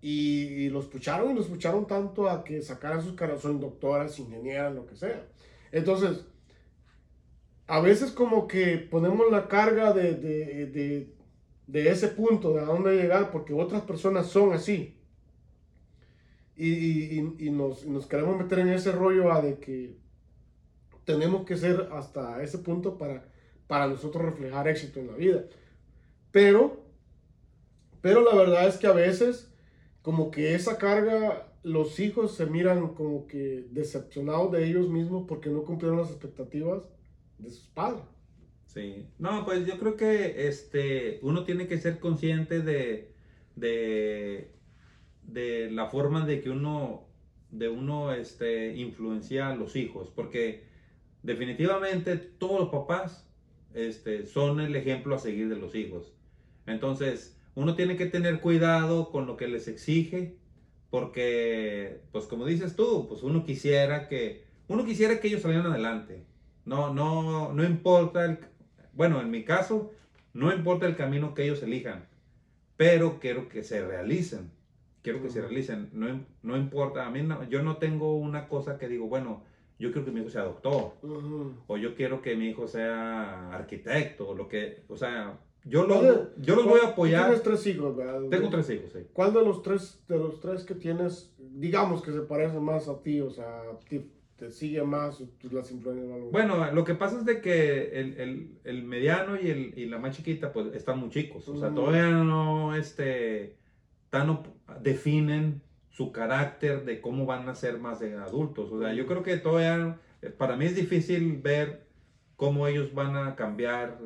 [0.00, 4.18] Y, y los pucharon y los pucharon tanto a que sacaran sus carreras, son doctoras,
[4.20, 5.26] ingenieras, lo que sea.
[5.72, 6.24] Entonces,
[7.66, 11.14] a veces como que ponemos la carga de, de, de,
[11.66, 14.96] de ese punto, de a dónde llegar, porque otras personas son así.
[16.56, 16.70] Y,
[17.20, 19.96] y, y- nos, nos queremos meter en ese rollo a de que
[21.04, 23.24] tenemos que ser hasta ese punto para,
[23.66, 25.44] para nosotros reflejar éxito en la vida.
[26.32, 26.84] Pero,
[28.00, 29.52] pero la verdad es que a veces
[30.02, 35.50] como que esa carga, los hijos se miran como que decepcionados de ellos mismos porque
[35.50, 36.82] no cumplieron las expectativas
[37.38, 38.04] de sus padres.
[38.66, 39.06] Sí.
[39.18, 43.12] No, pues yo creo que este, uno tiene que ser consciente de,
[43.54, 44.50] de,
[45.22, 47.06] de la forma de que uno,
[47.50, 50.64] de uno este, influencia a los hijos, porque
[51.22, 53.28] definitivamente todos los papás
[53.74, 56.12] este, son el ejemplo a seguir de los hijos.
[56.66, 60.36] Entonces, uno tiene que tener cuidado con lo que les exige,
[60.90, 66.24] porque, pues como dices tú, pues uno quisiera que, uno quisiera que ellos salieran adelante.
[66.66, 68.38] No, no, no importa el,
[68.92, 69.92] bueno, en mi caso,
[70.34, 72.06] no importa el camino que ellos elijan,
[72.76, 74.50] pero quiero que se realicen.
[75.02, 75.88] Quiero que se realicen.
[75.92, 79.44] No, no importa, a mí no- yo no tengo una cosa que digo, bueno,
[79.78, 80.92] yo quiero que mi hijo sea doctor,
[81.68, 86.34] o yo quiero que mi hijo sea arquitecto, o lo que, o sea, yo, lo,
[86.38, 87.24] yo los voy a apoyar.
[87.26, 88.20] Tienes tres hijos, ¿verdad?
[88.30, 89.00] Tengo tres hijos, sí.
[89.12, 93.00] ¿Cuál de los tres, de los tres que tienes, digamos que se parece más a
[93.02, 95.20] ti, o sea, a ti te sigue más
[95.50, 96.30] las influencias más?
[96.30, 99.98] Bueno, lo que pasa es de que el, el- el mediano y, el, y la
[99.98, 101.48] más chiquita pues están muy chicos.
[101.48, 101.74] O sea, Mm.
[101.74, 103.56] todavía no este,
[104.10, 104.42] tan
[104.82, 108.70] definen su carácter de cómo van a ser más de adultos.
[108.70, 111.86] O sea, yo creo que todavía, eh, para mí es difícil ver
[112.36, 113.98] cómo ellos van a cambiar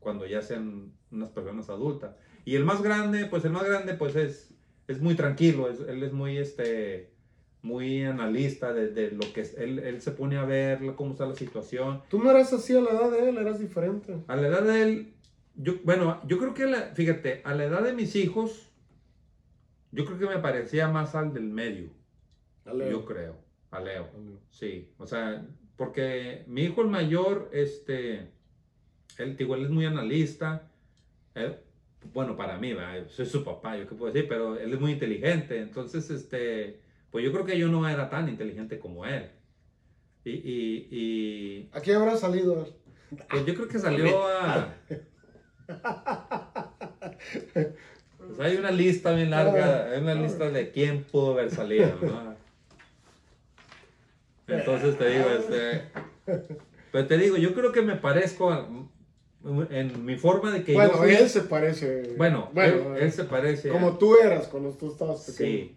[0.00, 2.16] cuando ya sean unas personas adultas.
[2.44, 4.52] Y el más grande, pues el más grande pues es,
[4.88, 7.12] es muy tranquilo, es- él es muy, este,
[7.66, 11.26] muy analista de, de lo que es, él, él se pone a ver cómo está
[11.26, 12.02] la situación.
[12.08, 14.16] Tú no eras así a la edad de él, eras diferente.
[14.28, 15.12] A la edad de él,
[15.56, 18.70] yo, bueno, yo creo que, la- fíjate, a la edad de mis hijos,
[19.92, 21.90] yo creo que me parecía más al del medio,
[22.64, 22.90] A Leo.
[22.90, 23.36] yo creo,
[23.70, 24.04] a Leo.
[24.14, 24.38] A Leo.
[24.50, 25.44] Sí, o sea,
[25.76, 28.28] porque mi hijo el mayor, este,
[29.18, 30.68] él, digo, él es muy analista.
[31.34, 31.56] él-
[32.14, 33.08] bueno, para mí, ¿verdad?
[33.08, 35.58] soy su papá, yo qué puedo decir, pero él es muy inteligente.
[35.60, 36.78] Entonces, este,
[37.16, 39.30] pues yo creo que yo no era tan inteligente como él.
[40.22, 42.66] Y, y, y ¿A qué habrá salido?
[42.66, 42.74] él?
[43.30, 44.74] pues yo creo que salió a...
[48.18, 52.36] Pues hay una lista bien larga, hay una lista de quién pudo haber salido, ¿no?
[54.46, 55.88] Entonces te digo, este...
[56.92, 58.68] Pero te digo, yo creo que me parezco a-
[59.70, 62.14] en mi forma de que yo Bueno, fui- él se parece.
[62.18, 63.70] Bueno, él, él se parece...
[63.70, 65.50] a- Como tú eras cuando tú estabas pequeño.
[65.56, 65.75] Sí,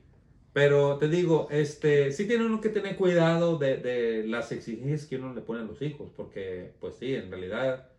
[0.54, 5.18] pero te digo, este, sí tiene uno que tener cuidado de, de las exigencias que
[5.18, 7.90] uno le pone a los hijos, porque pues sí, en realidad,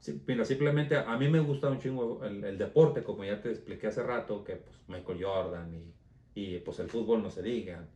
[0.00, 3.50] sí, mira, simplemente a mí me gusta un chingo el, el deporte, como ya te
[3.50, 5.94] expliqué hace rato, que pues Michael Jordan y,
[6.34, 7.86] y pues el fútbol no se diga.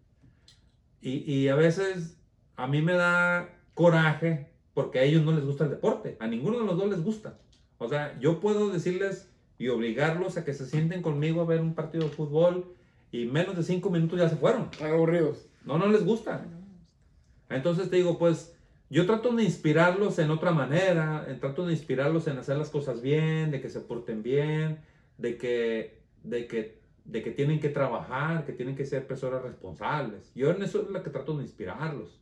[1.01, 2.19] Y, y a veces
[2.57, 6.61] a mí me da coraje porque a ellos no les gusta el deporte, a ninguno
[6.61, 7.39] de los dos les gusta.
[7.79, 9.29] O sea, yo puedo decirles
[9.59, 12.77] y obligarlos a que se sienten conmigo a ver un partido de fútbol
[13.13, 14.69] y menos de cinco minutos ya se fueron.
[14.73, 15.47] Están aburridos.
[15.65, 16.45] No, no les gusta.
[17.51, 18.57] Entonces te digo, pues
[18.89, 23.03] yo trato de inspirarlos en otra manera, eh, trato de inspirarlos en hacer las cosas
[23.03, 24.81] bien, de que se porten bien,
[25.19, 30.33] de que, de que, de que tienen que trabajar, que tienen que ser personas responsables.
[30.35, 32.19] Yo en eso es lo que trato de inspirarlos.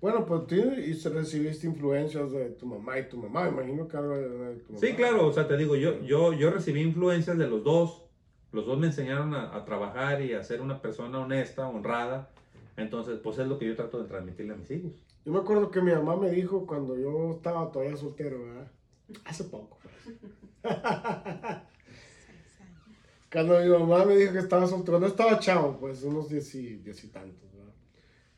[0.00, 3.48] Bueno, pues tú recibiste influencias de tu mamá y tu mamá.
[3.48, 4.80] Imagino que algo de tu mamá.
[4.80, 8.02] Sí, claro, o sea, te digo, yo, yo, yo recibí influencias de los dos.
[8.52, 12.30] Los dos me enseñaron a, a trabajar y a ser una persona honesta, honrada.
[12.76, 14.92] Entonces, pues es lo que yo trato de transmitirle a mis hijos.
[15.24, 18.70] Yo me acuerdo que mi mamá me dijo cuando yo estaba todavía soltero, ¿verdad?
[19.24, 19.78] Hace poco.
[23.32, 26.76] Cuando mi mamá me dijo que estaba soltero, no estaba chavo, pues unos diez y,
[26.76, 27.72] diez y tantos, ¿verdad?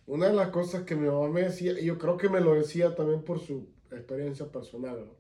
[0.07, 2.55] Una de las cosas que mi mamá me decía, y yo creo que me lo
[2.55, 5.15] decía también por su experiencia personal, ¿no?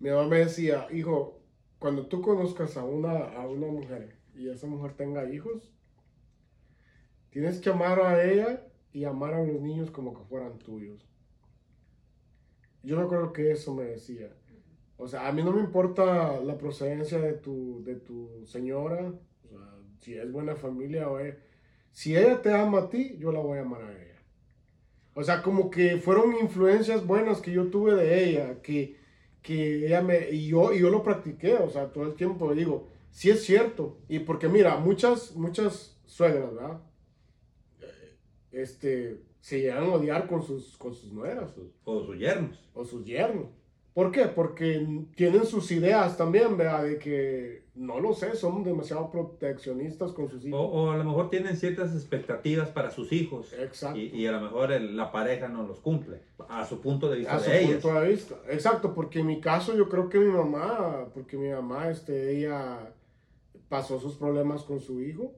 [0.00, 1.41] mi mamá me decía, hijo,
[1.82, 5.74] cuando tú conozcas a una, a una mujer y esa mujer tenga hijos,
[7.30, 11.04] tienes que amar a ella y amar a los niños como que fueran tuyos.
[12.84, 14.32] Yo me acuerdo que eso me decía.
[14.96, 19.12] O sea, a mí no me importa la procedencia de tu, de tu señora,
[19.44, 19.58] o sea,
[19.98, 21.34] si es buena familia o es...
[21.90, 24.22] Si ella te ama a ti, yo la voy a amar a ella.
[25.14, 29.01] O sea, como que fueron influencias buenas que yo tuve de ella, que,
[29.42, 30.30] que ella me...
[30.30, 33.98] Y yo, y yo lo practiqué, o sea, todo el tiempo digo, sí es cierto.
[34.08, 36.80] Y porque mira, muchas, muchas suegras, ¿verdad?
[37.80, 38.18] Eh,
[38.52, 41.52] Este, se llegan a odiar con sus, con sus nueras
[41.84, 42.58] O sus yernos.
[42.74, 43.46] o sus yernos.
[43.94, 44.26] ¿Por qué?
[44.26, 44.86] Porque
[45.16, 46.84] tienen sus ideas también, ¿verdad?
[46.84, 50.60] De que, no lo sé, son demasiado proteccionistas con sus O, hijos.
[50.72, 53.52] o a lo mejor tienen ciertas expectativas para sus hijos.
[53.54, 53.98] Exacto.
[53.98, 56.20] Y, y a lo mejor el- la pareja no los cumple.
[56.48, 57.82] A su punto de vista a su de ellas.
[57.82, 58.34] punto de vista.
[58.50, 62.92] Exacto, porque en mi caso yo creo que mi mamá, porque mi mamá, este, ella
[63.68, 65.32] pasó sus problemas con su hijo,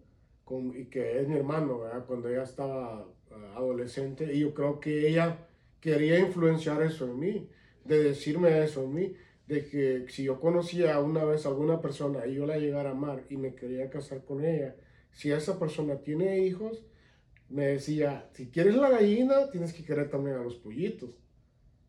[0.44, 2.04] con, y que es mi hermano, ¿verdad?
[2.04, 5.38] Cuando ella estaba ah, adolescente, y yo creo que ella
[5.80, 7.48] quería influenciar eso en mí,
[7.84, 9.14] de decirme eso en mí,
[9.46, 12.92] de que si yo conocía una vez a alguna persona y yo la llegara a
[12.92, 14.76] amar y me quería casar con ella,
[15.12, 16.84] si esa persona tiene hijos,
[17.48, 21.10] me decía, si quieres la gallina, tienes que querer también a los pollitos.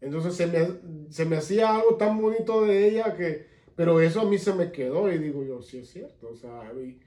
[0.02, 0.68] Entonces se me,
[1.10, 4.72] se me hacía algo tan bonito de ella que, pero eso a mí se me
[4.72, 7.00] quedó y digo yo, sí es cierto, o sea, y,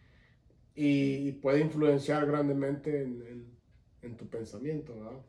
[0.75, 3.47] y puede influenciar grandemente en, en,
[4.03, 5.21] en tu pensamiento, ¿verdad?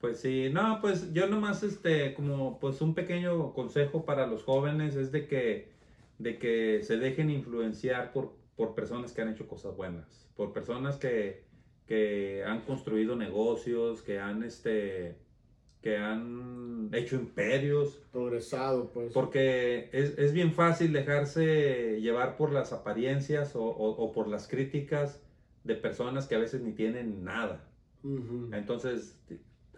[0.00, 4.94] Pues sí, no, pues yo nomás, este, como pues un pequeño consejo para los jóvenes
[4.94, 5.72] es de que,
[6.18, 10.96] de que se dejen influenciar por, por personas que han hecho cosas buenas, por personas
[10.98, 11.42] que,
[11.86, 15.16] que han construido negocios, que han, este,
[15.82, 19.12] que han hecho imperios, Progresado, pues.
[19.12, 24.46] porque es, es bien fácil dejarse llevar por las apariencias o, o- o por las
[24.46, 25.20] críticas
[25.64, 27.64] de personas que a veces ni tienen nada.
[28.52, 29.20] Entonces,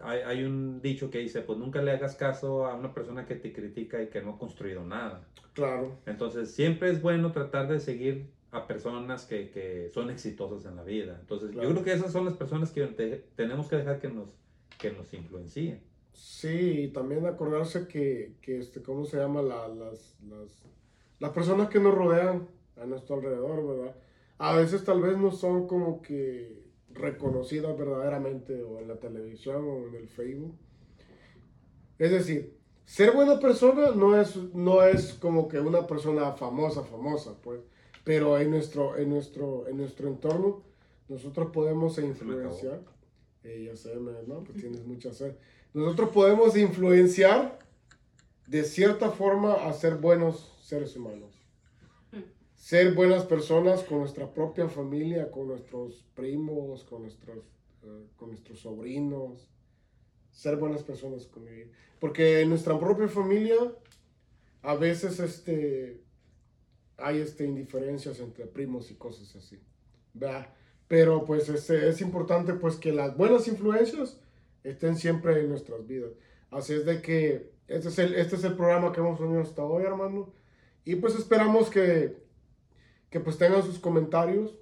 [0.03, 3.35] hay, hay un dicho que dice, pues nunca le hagas caso a una persona que
[3.35, 5.27] te critica y que no ha construido nada.
[5.53, 10.75] Claro, Entonces, siempre es bueno tratar de seguir a personas que, que son exitosas en
[10.77, 11.17] la vida.
[11.19, 11.67] Entonces, Claro.
[11.67, 14.33] yo creo que esas son las personas que te- tenemos que dejar que nos,
[14.79, 15.81] que nos influencien.
[16.13, 19.41] sí, y también acordarse que, que este, ¿cómo se llama?
[19.41, 20.63] La- las, las,
[21.19, 22.47] las personas que nos rodean
[22.81, 23.95] a nuestro alrededor, ¿verdad?
[24.37, 26.60] A veces tal vez no son como que
[26.93, 30.55] reconocidas verdaderamente o en la televisión o en el Facebook.
[31.97, 37.35] Es decir, ser buena persona no es, no es como que una persona famosa, famosa,
[37.41, 37.61] pues,
[38.03, 40.63] pero en nuestro, en nuestro, en nuestro entorno
[41.07, 42.81] nosotros podemos influenciar.
[43.43, 43.95] Eh, ya sé,
[44.27, 44.43] ¿no?
[44.43, 45.35] Pues tienes mucha sed.
[45.73, 47.59] Nosotros podemos influenciar
[48.47, 51.40] de cierta forma a ser buenos seres humanos.
[52.61, 57.39] Ser buenas personas con nuestra propia familia, con nuestros primos, con nuestros,
[57.81, 59.49] eh, con nuestros sobrinos.
[60.31, 61.69] Ser buenas personas con ellos.
[61.99, 63.57] Porque en nuestra propia familia
[64.61, 66.03] a veces este,
[66.97, 69.59] hay este, indiferencias entre primos y cosas así.
[70.13, 70.53] ¿verdad?
[70.87, 74.19] Pero pues este, es importante pues que las buenas influencias
[74.63, 76.11] estén siempre en nuestras vidas.
[76.51, 79.63] Así es de que este es el, este es el programa que hemos tenido hasta
[79.63, 80.31] hoy, hermano.
[80.85, 82.20] Y pues esperamos que,
[83.11, 84.55] que pues tengan sus comentarios.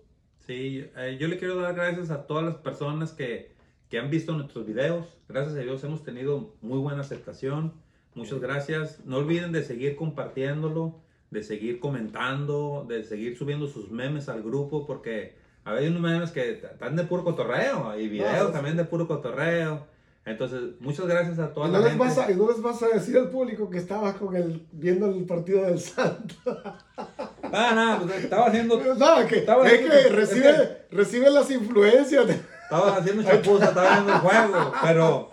[0.46, 3.54] Sí, eh, yo le quiero dar gracias a todas las personas que,
[3.90, 5.06] que han visto nuestros videos.
[5.30, 7.74] Gracias a Dios hemos tenido muy buena aceptación.
[8.16, 9.06] Muchas gracias.
[9.06, 14.88] No olviden de seguir compartiéndolo, de seguir comentando, de seguir subiendo sus memes al grupo,
[14.88, 19.08] porque hay unos memes que están de puro cotorreo y videos Ah, también de puro
[19.08, 19.86] cotorreo.
[20.26, 22.00] Entonces, muchas gracias a toda Y la no, gente.
[22.00, 25.08] vas a, y no les vas a decir al público que estabas con el, viendo
[25.08, 26.36] el partido del Santo.
[27.52, 31.30] Ah, no, pues, estaba haciendo, Nada, que, Estaba es viendo que que- recibe, es recibe
[31.30, 32.28] las influencias.
[32.28, 35.30] de- estaba haciendo chapuza, estaba viendo el juego, pero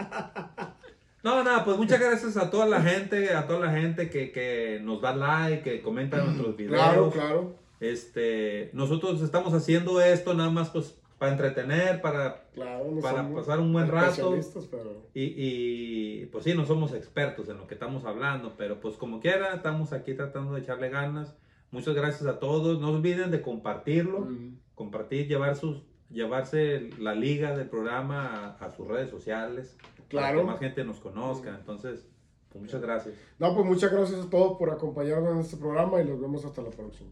[1.23, 4.81] no, nada, pues muchas gracias a toda la gente, a toda la gente que, que
[4.83, 6.75] nos da like, que comenta nuestros videos.
[6.83, 7.55] Claro, claro.
[7.81, 13.61] Este, nosotros estamos haciendo esto nada más pues para entretener, para Claro, no Para pasar
[13.61, 14.35] un buen rato.
[14.71, 18.97] pero y, y, pues sí, no somos expertos en lo que estamos hablando, pero pues
[18.97, 21.35] como quiera, estamos aquí tratando de echarle ganas.
[21.71, 22.81] Muchas gracias a todos.
[22.81, 24.29] No olviden de compartirlo,
[24.75, 29.77] compartir, llevar sus, llevarse la liga del programa a, a sus redes sociales.
[29.97, 30.41] Para Claro.
[30.41, 31.57] que más gente nos conozca.
[31.59, 32.07] Entonces,
[32.51, 33.15] pues muchas gracias.
[33.39, 36.63] No, pues muchas gracias a todos por acompañarnos en este programa y nos vemos hasta
[36.63, 37.11] la próxima.